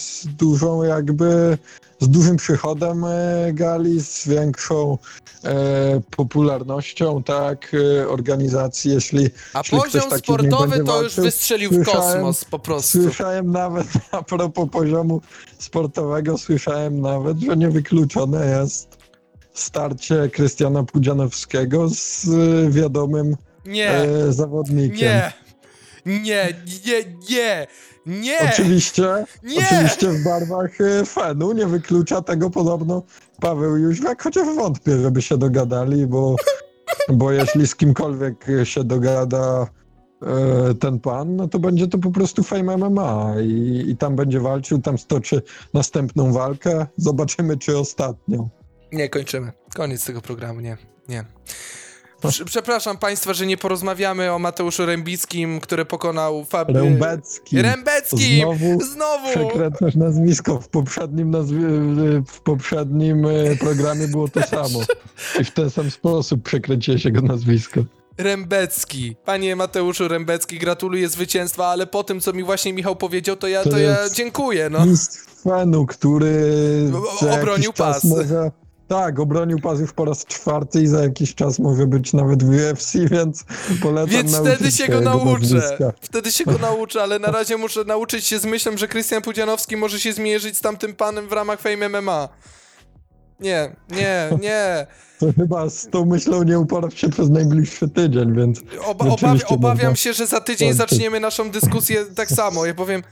[0.00, 1.58] z dużą jakby
[2.02, 4.98] z dużym przychodem e, gali, z większą
[5.44, 11.70] e, popularnością, tak, e, organizacji, jeśli A jeśli ktoś poziom sportowy to już walczył, wystrzelił
[11.70, 13.02] w kosmos po prostu.
[13.02, 15.20] Słyszałem nawet, a propos poziomu
[15.58, 18.98] sportowego, słyszałem nawet, że niewykluczone jest
[19.54, 22.26] starcie Krystiana Pudzianowskiego z
[22.70, 23.36] wiadomym
[23.66, 23.92] Nie,
[24.28, 25.08] zawodnikiem.
[25.08, 25.32] nie,
[26.06, 26.54] nie,
[26.86, 27.66] nie, nie,
[28.06, 28.38] nie.
[28.52, 29.58] Oczywiście, Nie!
[29.58, 33.02] oczywiście w barwach e, Fenu nie wyklucza tego podobno
[33.40, 36.36] Paweł Jóźwiak, chociaż wątpię, żeby się dogadali, bo,
[37.08, 39.66] bo jeśli z kimkolwiek się dogada
[40.22, 44.40] e, ten pan, no to będzie to po prostu Fame MMA i, i tam będzie
[44.40, 45.42] walczył, tam stoczy
[45.74, 48.48] następną walkę, zobaczymy czy ostatnią.
[48.92, 49.52] Nie, kończymy.
[49.74, 50.76] Koniec tego programu, nie,
[51.08, 51.24] nie.
[52.28, 56.68] Prze- Przepraszam Państwa, że nie porozmawiamy o Mateuszu Rębickim, który pokonał Fab...
[56.68, 57.62] Rębecki.
[57.62, 58.40] Rębeckim!
[58.40, 59.28] Znowu Znowu!
[59.30, 60.60] Przekręcasz nazwisko.
[60.60, 64.80] W poprzednim, nazwi- w poprzednim e, programie było to samo.
[65.40, 67.80] I w ten sam sposób przekręciłeś jego nazwisko.
[68.18, 69.16] Rembecki.
[69.24, 73.62] Panie Mateuszu Rembecki, gratuluję zwycięstwa, ale po tym, co mi właśnie Michał powiedział, to ja,
[73.64, 74.86] To to ja dziękuję, no.
[74.86, 76.42] Mistrz fanu, który
[77.40, 78.04] obronił pas.
[78.04, 78.50] Może...
[78.92, 82.48] Tak, obronił pas już po raz czwarty i za jakiś czas może być nawet w
[82.48, 83.44] UFC, więc
[83.82, 85.30] polecam Więc wtedy się go nauczę.
[85.40, 85.92] nazwiska.
[86.00, 89.76] Wtedy się go nauczę, ale na razie muszę nauczyć się z myślą, że Krystian Pudzianowski
[89.76, 92.28] może się zmierzyć z tamtym panem w ramach Fame MMA.
[93.40, 94.86] Nie, nie, nie.
[95.18, 99.04] To chyba z tą myślą nie uporasz się przez najbliższy tydzień, więc Oba,
[99.46, 100.90] obawiam się, że za tydzień kończyć.
[100.90, 102.66] zaczniemy naszą dyskusję tak samo.
[102.66, 103.02] Ja powiem,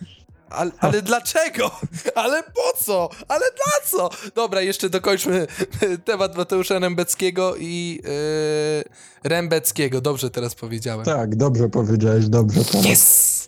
[0.50, 1.70] ale, ale dlaczego?
[2.14, 3.10] Ale po co?
[3.28, 4.10] Ale dla co?
[4.34, 5.46] Dobra, jeszcze dokończmy
[6.04, 10.00] temat Mateusza Rembeckiego i yy, Rembeckiego.
[10.00, 11.04] Dobrze teraz powiedziałem.
[11.04, 12.64] tak, dobrze powiedziałeś, dobrze.
[12.64, 12.86] Teraz.
[12.86, 13.40] Yes!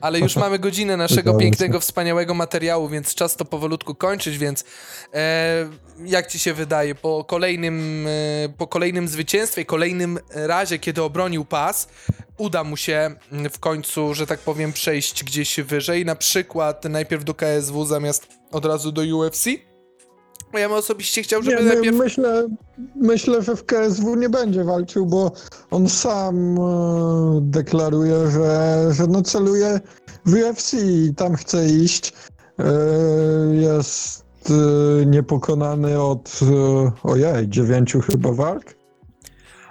[0.00, 4.64] Ale już mamy godzinę naszego pięknego, wspaniałego materiału, więc czas to powolutku kończyć, więc
[5.14, 5.68] e,
[6.04, 11.88] jak ci się wydaje, po kolejnym, e, po kolejnym zwycięstwie, kolejnym razie, kiedy obronił pas,
[12.38, 17.24] uda mu się mm, w końcu, że tak powiem, przejść gdzieś wyżej, na przykład najpierw
[17.24, 19.46] do KSW zamiast od razu do UFC?
[20.52, 21.96] Ja bym osobiście chciał, żeby Nie, my, najpierw...
[21.96, 22.48] myślę,
[22.96, 25.32] myślę, że w KSW nie będzie walczył, bo
[25.70, 29.80] on sam e, deklaruje, że, że no celuje
[30.26, 32.12] w UFC i tam chce iść.
[32.58, 32.64] E,
[33.54, 36.40] jest e, niepokonany od,
[37.02, 38.75] ojej, dziewięciu chyba walk?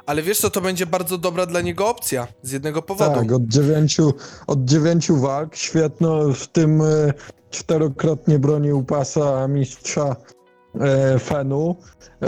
[0.05, 3.15] Ale wiesz co, to będzie bardzo dobra dla niego opcja, z jednego powodu.
[3.15, 4.13] Tak, od dziewięciu,
[4.47, 7.13] od dziewięciu walk, świetno, w tym e,
[7.49, 10.15] czterokrotnie bronił pasa mistrza
[10.79, 11.75] e, Fenu.
[12.21, 12.27] E,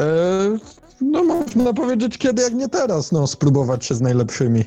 [1.01, 4.63] no można powiedzieć, kiedy jak nie teraz, no spróbować się z najlepszymi.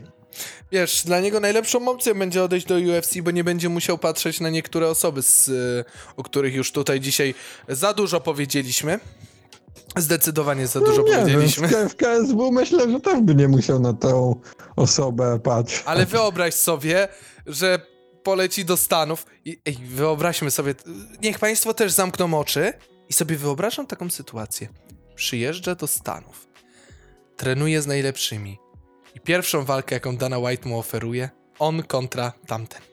[0.73, 4.51] Wiesz, dla niego najlepszą opcją będzie odejść do UFC, bo nie będzie musiał patrzeć na
[4.51, 5.85] niektóre osoby, z, y,
[6.17, 7.35] o których już tutaj dzisiaj
[7.69, 9.01] za dużo powiedzieliśmy.
[9.97, 11.69] Zdecydowanie za dużo no, nie powiedzieliśmy.
[11.69, 14.41] Wiem, w KSW myślę, że też by nie musiał na tą
[14.77, 15.83] osobę patrzeć.
[15.87, 17.09] Ale wyobraź sobie,
[17.47, 17.81] że
[18.23, 20.75] poleci do Stanów i ej, wyobraźmy sobie,
[21.23, 22.73] niech państwo też zamkną oczy
[23.09, 24.69] i sobie wyobrażam taką sytuację.
[25.15, 26.47] Przyjeżdża do Stanów,
[27.37, 28.59] trenuje z najlepszymi
[29.15, 32.90] i pierwszą walkę, jaką Dana White mu oferuje, on kontra tamten.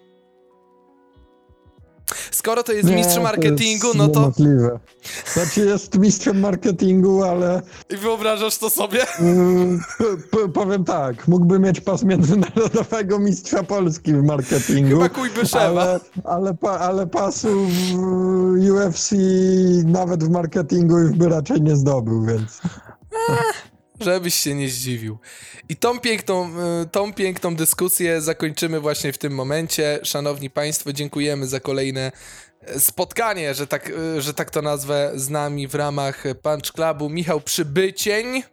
[2.32, 4.20] Skoro to jest Nie, mistrz to marketingu, jest no to...
[4.20, 4.80] Niemożliwe.
[5.34, 9.00] Znaczy jest mistrzem marketingu, ale I wyobrażasz to sobie?
[9.20, 9.80] Mm,
[10.32, 14.90] p- powiem tak, mógłby mieć pas międzynarodowego mistrza Polski w marketingu.
[14.96, 15.82] Chyba Kujbyszewa.
[15.82, 19.12] Ale, ale, pa, ale pasu w UFC
[19.86, 22.62] nawet w marketingu już by raczej nie zdobył, więc
[24.00, 25.18] Żebyś się nie zdziwił.
[25.70, 26.50] I tą piękną,
[26.84, 30.00] y, tą piękną dyskusję zakończymy właśnie w tym momencie.
[30.04, 32.12] Szanowni Państwo, dziękujemy za kolejne
[32.62, 37.10] e, spotkanie, że tak, y, że tak to nazwę, z nami w ramach Punch Clubu.
[37.10, 38.44] Michał Przybycień.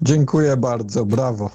[0.00, 1.50] dziękuję bardzo, brawo.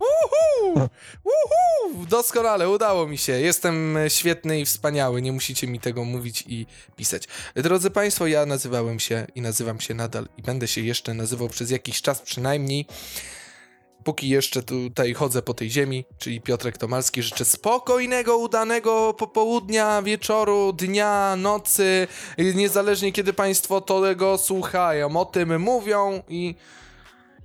[0.00, 0.88] Uhu!
[1.24, 2.06] Uhu!
[2.06, 3.32] Doskonale, udało mi się.
[3.32, 5.22] Jestem e, świetny i wspaniały.
[5.22, 7.28] Nie musicie mi tego mówić i pisać.
[7.54, 11.70] Drodzy Państwo, ja nazywałem się i nazywam się nadal i będę się jeszcze nazywał przez
[11.70, 12.86] jakiś czas przynajmniej.
[14.04, 20.72] Póki jeszcze tutaj chodzę po tej ziemi, czyli Piotrek Tomalski, życzę spokojnego, udanego popołudnia, wieczoru,
[20.72, 26.54] dnia, nocy, niezależnie kiedy Państwo tego słuchają, o tym mówią i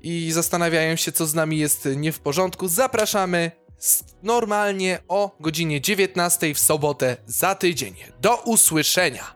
[0.05, 3.51] i zastanawiają się, co z nami jest nie w porządku, zapraszamy
[4.23, 7.95] normalnie o godzinie 19 w sobotę za tydzień.
[8.21, 9.34] Do usłyszenia!